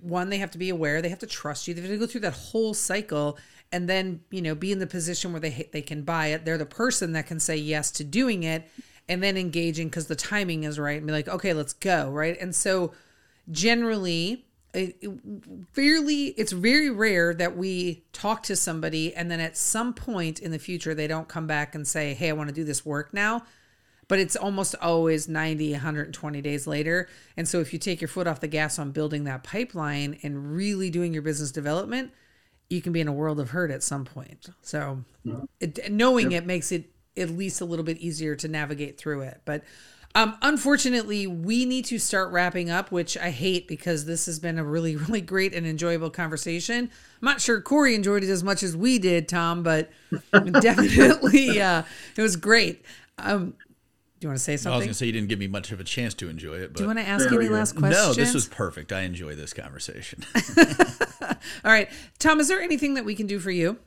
one 0.01 0.29
they 0.29 0.37
have 0.37 0.51
to 0.51 0.57
be 0.57 0.69
aware 0.69 1.01
they 1.01 1.09
have 1.09 1.19
to 1.19 1.27
trust 1.27 1.67
you 1.67 1.73
they 1.73 1.81
have 1.81 1.89
to 1.89 1.97
go 1.97 2.05
through 2.07 2.21
that 2.21 2.33
whole 2.33 2.73
cycle 2.73 3.37
and 3.71 3.89
then 3.89 4.21
you 4.31 4.41
know 4.41 4.55
be 4.55 4.71
in 4.71 4.79
the 4.79 4.87
position 4.87 5.31
where 5.31 5.39
they 5.39 5.69
they 5.71 5.81
can 5.81 6.03
buy 6.03 6.27
it. 6.27 6.45
They're 6.45 6.57
the 6.57 6.65
person 6.65 7.13
that 7.13 7.27
can 7.27 7.39
say 7.39 7.57
yes 7.57 7.91
to 7.91 8.03
doing 8.03 8.43
it 8.43 8.69
and 9.07 9.21
then 9.21 9.37
engaging 9.37 9.87
because 9.87 10.07
the 10.07 10.15
timing 10.15 10.63
is 10.63 10.79
right 10.79 10.97
and 10.97 11.05
be 11.05 11.13
like 11.13 11.27
okay 11.27 11.53
let's 11.53 11.73
go 11.73 12.09
right? 12.09 12.37
And 12.39 12.55
so 12.55 12.93
generally 13.51 14.45
it, 14.73 14.97
it, 15.01 15.11
fairly 15.73 16.27
it's 16.37 16.51
very 16.51 16.89
rare 16.89 17.33
that 17.33 17.55
we 17.55 18.03
talk 18.11 18.43
to 18.43 18.55
somebody 18.55 19.15
and 19.15 19.31
then 19.31 19.39
at 19.39 19.55
some 19.55 19.93
point 19.93 20.39
in 20.39 20.51
the 20.51 20.59
future 20.59 20.93
they 20.93 21.07
don't 21.07 21.29
come 21.29 21.47
back 21.47 21.75
and 21.75 21.87
say 21.87 22.13
hey 22.13 22.29
i 22.29 22.33
want 22.33 22.49
to 22.49 22.55
do 22.55 22.63
this 22.63 22.85
work 22.85 23.13
now. 23.13 23.43
But 24.07 24.19
it's 24.19 24.35
almost 24.35 24.75
always 24.83 25.27
90 25.27 25.71
120 25.71 26.39
days 26.39 26.67
later. 26.67 27.09
And 27.35 27.47
so 27.47 27.59
if 27.59 27.73
you 27.73 27.79
take 27.79 28.01
your 28.01 28.07
foot 28.07 28.27
off 28.27 28.39
the 28.39 28.47
gas 28.47 28.77
on 28.77 28.91
building 28.91 29.23
that 29.23 29.43
pipeline 29.43 30.19
and 30.21 30.53
really 30.55 30.91
doing 30.91 31.11
your 31.11 31.23
business 31.23 31.51
development 31.51 32.11
you 32.69 32.81
can 32.81 32.93
be 32.93 33.01
in 33.01 33.07
a 33.07 33.13
world 33.13 33.39
of 33.39 33.51
hurt 33.51 33.71
at 33.71 33.83
some 33.83 34.05
point. 34.05 34.49
So 34.61 35.03
it, 35.59 35.91
knowing 35.91 36.31
yep. 36.31 36.43
it 36.43 36.45
makes 36.47 36.71
it 36.71 36.89
at 37.17 37.29
least 37.29 37.61
a 37.61 37.65
little 37.65 37.85
bit 37.85 37.97
easier 37.97 38.35
to 38.35 38.47
navigate 38.47 38.97
through 38.97 39.21
it. 39.21 39.41
But 39.45 39.63
Um, 40.17 40.37
unfortunately, 40.41 41.27
we 41.27 41.65
need 41.65 41.83
to 41.85 41.99
start 41.99 42.31
wrapping 42.31 42.69
up, 42.69 42.89
which 42.89 43.17
I 43.17 43.31
hate 43.31 43.67
because 43.67 44.05
this 44.05 44.27
has 44.27 44.39
been 44.39 44.57
a 44.57 44.63
really, 44.63 44.95
really 45.07 45.19
great 45.19 45.53
and 45.53 45.67
enjoyable 45.67 46.09
conversation. 46.09 46.85
I'm 46.85 47.25
not 47.25 47.41
sure 47.41 47.59
Corey 47.59 47.95
enjoyed 47.95 48.23
it 48.23 48.29
as 48.29 48.41
much 48.41 48.63
as 48.63 48.77
we 48.77 48.97
did, 48.97 49.27
Tom, 49.27 49.61
but 49.61 49.89
definitely 50.61 51.59
uh, 51.61 51.83
it 52.15 52.21
was 52.21 52.37
great. 52.37 52.85
Um, 53.17 53.55
do 54.19 54.27
you 54.27 54.29
want 54.29 54.37
to 54.37 54.43
say 54.43 54.55
something? 54.55 54.73
I 54.73 54.77
was 54.77 54.85
going 54.85 54.93
to 54.93 54.97
say 54.97 55.05
you 55.07 55.11
didn't 55.11 55.27
give 55.27 55.39
me 55.39 55.47
much 55.47 55.73
of 55.73 55.81
a 55.81 55.83
chance 55.83 56.13
to 56.15 56.29
enjoy 56.29 56.55
it, 56.55 56.69
but 56.71 56.77
do 56.77 56.83
you 56.83 56.87
want 56.87 56.99
to 56.99 57.07
ask 57.07 57.29
any 57.29 57.49
last 57.49 57.75
questions? 57.75 58.07
no, 58.07 58.13
this 58.13 58.33
was 58.33 58.47
perfect. 58.47 58.93
I 58.93 59.01
enjoy 59.01 59.35
this 59.35 59.53
conversation. 59.53 60.23
All 61.63 61.71
right. 61.71 61.89
Tom, 62.19 62.39
is 62.39 62.47
there 62.47 62.61
anything 62.61 62.93
that 62.95 63.05
we 63.05 63.15
can 63.15 63.27
do 63.27 63.39
for 63.39 63.51
you? 63.51 63.77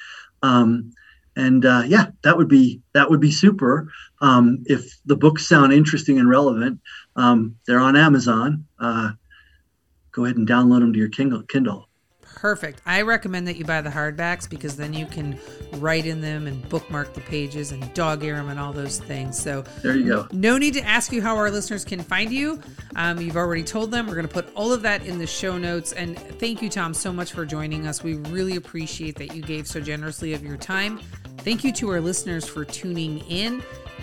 Um, 0.42 0.92
and 1.36 1.64
uh, 1.66 1.82
yeah, 1.86 2.06
that 2.22 2.36
would 2.36 2.48
be 2.48 2.80
that 2.94 3.08
would 3.10 3.20
be 3.20 3.30
super. 3.30 3.92
Um, 4.22 4.64
if 4.64 4.98
the 5.04 5.16
books 5.16 5.46
sound 5.46 5.72
interesting 5.72 6.18
and 6.18 6.28
relevant, 6.28 6.80
um, 7.14 7.56
they're 7.66 7.78
on 7.78 7.94
Amazon. 7.96 8.64
Uh, 8.78 9.12
go 10.16 10.24
ahead 10.24 10.36
and 10.36 10.48
download 10.48 10.80
them 10.80 10.92
to 10.94 10.98
your 10.98 11.10
Kindle. 11.10 11.42
Kindle. 11.42 11.88
Perfect. 12.22 12.82
I 12.86 13.02
recommend 13.02 13.46
that 13.48 13.56
you 13.56 13.64
buy 13.64 13.80
the 13.80 13.90
hardbacks 13.90 14.48
because 14.48 14.76
then 14.76 14.92
you 14.92 15.06
can 15.06 15.38
write 15.74 16.06
in 16.06 16.20
them 16.20 16.46
and 16.46 16.66
bookmark 16.68 17.14
the 17.14 17.20
pages 17.22 17.72
and 17.72 17.92
dog 17.94 18.22
ear 18.24 18.36
them 18.36 18.48
and 18.48 18.58
all 18.58 18.72
those 18.72 18.98
things. 18.98 19.38
So 19.38 19.62
There 19.82 19.96
you 19.96 20.06
go. 20.06 20.28
No 20.32 20.58
need 20.58 20.74
to 20.74 20.82
ask 20.82 21.12
you 21.12 21.22
how 21.22 21.36
our 21.36 21.50
listeners 21.50 21.84
can 21.84 22.00
find 22.00 22.30
you. 22.32 22.60
Um, 22.94 23.20
you've 23.20 23.36
already 23.36 23.62
told 23.62 23.90
them. 23.90 24.06
We're 24.06 24.14
going 24.14 24.28
to 24.28 24.32
put 24.32 24.48
all 24.54 24.72
of 24.72 24.82
that 24.82 25.04
in 25.06 25.18
the 25.18 25.26
show 25.26 25.56
notes. 25.56 25.92
And 25.92 26.18
thank 26.18 26.60
you, 26.60 26.68
Tom, 26.68 26.92
so 26.94 27.12
much 27.12 27.32
for 27.32 27.46
joining 27.46 27.86
us. 27.86 28.02
We 28.02 28.14
really 28.14 28.56
appreciate 28.56 29.16
that 29.16 29.34
you 29.34 29.42
gave 29.42 29.66
so 29.66 29.80
generously 29.80 30.34
of 30.34 30.42
your 30.42 30.56
time. 30.56 31.00
Thank 31.38 31.64
you 31.64 31.72
to 31.74 31.90
our 31.90 32.00
listeners 32.00 32.46
for 32.46 32.64
tuning 32.64 33.20
in. 33.28 33.62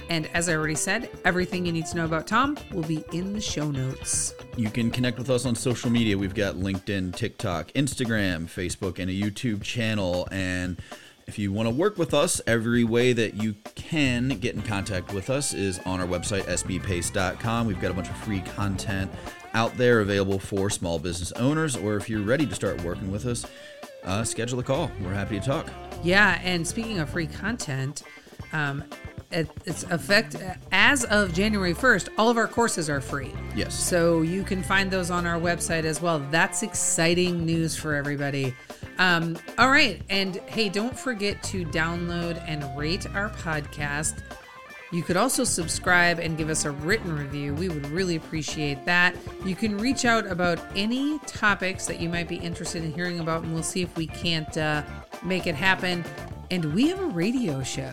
And 0.10 0.28
as 0.34 0.50
I 0.50 0.56
already 0.56 0.76
said, 0.76 1.10
everything 1.26 1.66
you 1.66 1.72
need 1.72 1.86
to 1.88 1.98
know 1.98 2.06
about 2.06 2.28
Tom 2.28 2.58
will 2.72 2.84
be 2.84 3.04
in 3.12 3.34
the 3.34 3.42
show 3.42 3.72
notes. 3.72 4.34
You 4.58 4.70
can 4.70 4.92
connect 4.92 5.18
with 5.18 5.30
us 5.30 5.46
on 5.46 5.56
social 5.56 5.90
media. 5.90 6.18
We've 6.18 6.36
got 6.36 6.56
LinkedIn, 6.56 7.16
TikTok, 7.16 7.72
Instagram, 7.74 8.46
Facebook, 8.46 9.00
and 9.00 9.10
a 9.10 9.14
YouTube 9.14 9.64
channel. 9.64 10.28
And 10.32 10.82
if 11.26 11.40
you 11.40 11.52
want 11.52 11.70
to 11.70 11.74
work 11.74 11.98
with 11.98 12.14
us, 12.14 12.42
every 12.46 12.84
way 12.84 13.14
that 13.14 13.36
you 13.36 13.56
can 13.76 14.30
get 14.30 14.56
in 14.56 14.62
contact 14.62 15.14
with 15.14 15.30
us 15.30 15.54
is 15.54 15.80
on 15.80 16.00
our 16.00 16.08
website, 16.08 16.44
sbpace.com. 16.44 17.68
We've 17.68 17.80
got 17.80 17.92
a 17.92 17.94
bunch 17.94 18.10
of 18.10 18.18
free 18.18 18.42
content 18.42 19.12
out 19.54 19.76
there 19.78 20.02
available 20.02 20.40
for 20.40 20.70
small 20.70 21.00
business 21.00 21.32
owners. 21.34 21.76
Or 21.76 21.96
if 21.96 22.10
you're 22.10 22.22
ready 22.22 22.46
to 22.46 22.56
start 22.56 22.84
working 22.84 23.12
with 23.12 23.26
us, 23.26 23.46
uh, 24.04 24.24
schedule 24.24 24.60
a 24.60 24.64
call. 24.64 24.92
We're 25.02 25.14
happy 25.14 25.40
to 25.40 25.46
talk. 25.46 25.68
Yeah, 26.04 26.40
and 26.44 26.68
speaking 26.68 27.00
of 27.00 27.10
free 27.10 27.28
content, 27.28 28.04
um, 28.52 28.84
it's 29.34 29.84
effect 29.84 30.38
as 30.72 31.04
of 31.06 31.34
January 31.34 31.74
1st, 31.74 32.10
all 32.18 32.30
of 32.30 32.38
our 32.38 32.48
courses 32.48 32.90
are 32.90 33.02
free. 33.02 33.32
Yes. 33.56 33.74
So 33.74 34.22
you 34.22 34.44
can 34.44 34.64
find 34.64 34.90
those 34.90 35.12
on 35.12 35.26
our 35.26 35.40
website 35.40 35.84
as 35.84 36.02
well. 36.02 36.20
That's 36.32 36.64
exciting 36.64 37.46
news 37.46 37.76
for 37.76 37.96
everybody. 37.96 38.54
Um, 39.00 39.38
all 39.58 39.70
right. 39.70 40.02
And 40.10 40.38
hey, 40.48 40.70
don't 40.70 40.98
forget 40.98 41.42
to 41.44 41.66
download 41.66 42.44
and 42.48 42.66
rate 42.78 43.08
our 43.16 43.30
podcast. 43.30 44.22
You 44.94 45.02
could 45.02 45.18
also 45.18 45.44
subscribe 45.44 46.20
and 46.20 46.38
give 46.38 46.50
us 46.50 46.66
a 46.66 46.72
written 46.72 47.18
review. 47.18 47.56
We 47.56 47.68
would 47.68 47.88
really 47.88 48.16
appreciate 48.16 48.86
that. 48.86 49.16
You 49.44 49.56
can 49.56 49.76
reach 49.80 50.06
out 50.06 50.28
about 50.28 50.60
any 50.76 51.18
topics 51.26 51.88
that 51.88 52.00
you 52.00 52.10
might 52.10 52.28
be 52.28 52.36
interested 52.36 52.84
in 52.84 52.94
hearing 52.94 53.20
about, 53.20 53.42
and 53.42 53.56
we'll 53.56 53.64
see 53.64 53.82
if 53.82 53.98
we 53.98 54.06
can't 54.06 54.56
uh, 54.56 54.84
make 55.24 55.48
it 55.48 55.56
happen. 55.56 56.06
And 56.52 56.76
we 56.76 56.90
have 56.90 57.00
a 57.00 57.08
radio 57.08 57.64
show, 57.64 57.92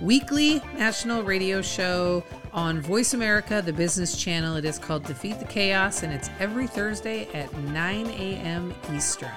weekly 0.00 0.62
national 0.76 1.22
radio 1.22 1.62
show 1.62 2.24
on 2.52 2.80
Voice 2.80 3.14
America, 3.14 3.62
the 3.64 3.72
business 3.72 4.16
channel. 4.16 4.56
It 4.56 4.64
is 4.64 4.78
called 4.78 5.04
Defeat 5.04 5.38
the 5.38 5.44
Chaos, 5.44 6.02
and 6.02 6.12
it's 6.12 6.30
every 6.38 6.66
Thursday 6.66 7.28
at 7.32 7.52
9 7.56 8.06
a.m. 8.06 8.74
Eastern. 8.92 9.30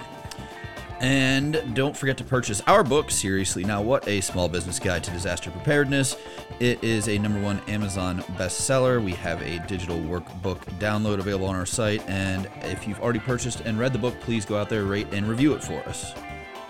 And 0.99 1.75
don't 1.75 1.97
forget 1.97 2.17
to 2.19 2.23
purchase 2.23 2.61
our 2.61 2.81
book, 2.81 3.11
Seriously 3.11 3.65
Now 3.65 3.81
What? 3.81 4.07
A 4.07 4.21
Small 4.21 4.47
Business 4.47 4.79
Guide 4.79 5.03
to 5.03 5.11
Disaster 5.11 5.51
Preparedness. 5.51 6.15
It 6.61 6.81
is 6.81 7.09
a 7.09 7.17
number 7.17 7.41
one 7.41 7.59
Amazon 7.67 8.21
bestseller. 8.37 9.03
We 9.03 9.11
have 9.13 9.41
a 9.41 9.59
digital 9.67 9.97
workbook 9.97 10.59
download 10.79 11.19
available 11.19 11.47
on 11.47 11.55
our 11.55 11.65
site. 11.65 12.07
And 12.07 12.49
if 12.61 12.87
you've 12.87 13.01
already 13.01 13.19
purchased 13.19 13.61
and 13.61 13.77
read 13.77 13.91
the 13.91 13.99
book, 13.99 14.17
please 14.21 14.45
go 14.45 14.55
out 14.57 14.69
there, 14.69 14.85
rate, 14.85 15.07
and 15.11 15.27
review 15.27 15.53
it 15.55 15.63
for 15.63 15.81
us. 15.89 16.13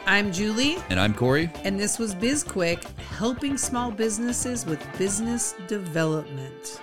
I'm 0.06 0.34
Julie. 0.34 0.78
And 0.90 1.00
I'm 1.00 1.14
Corey. 1.14 1.50
And 1.64 1.80
this 1.80 1.98
was 1.98 2.14
BizQuick, 2.14 2.84
helping 3.18 3.58
small 3.58 3.90
businesses 3.90 4.66
with 4.66 4.86
business 4.98 5.56
development. 5.68 6.82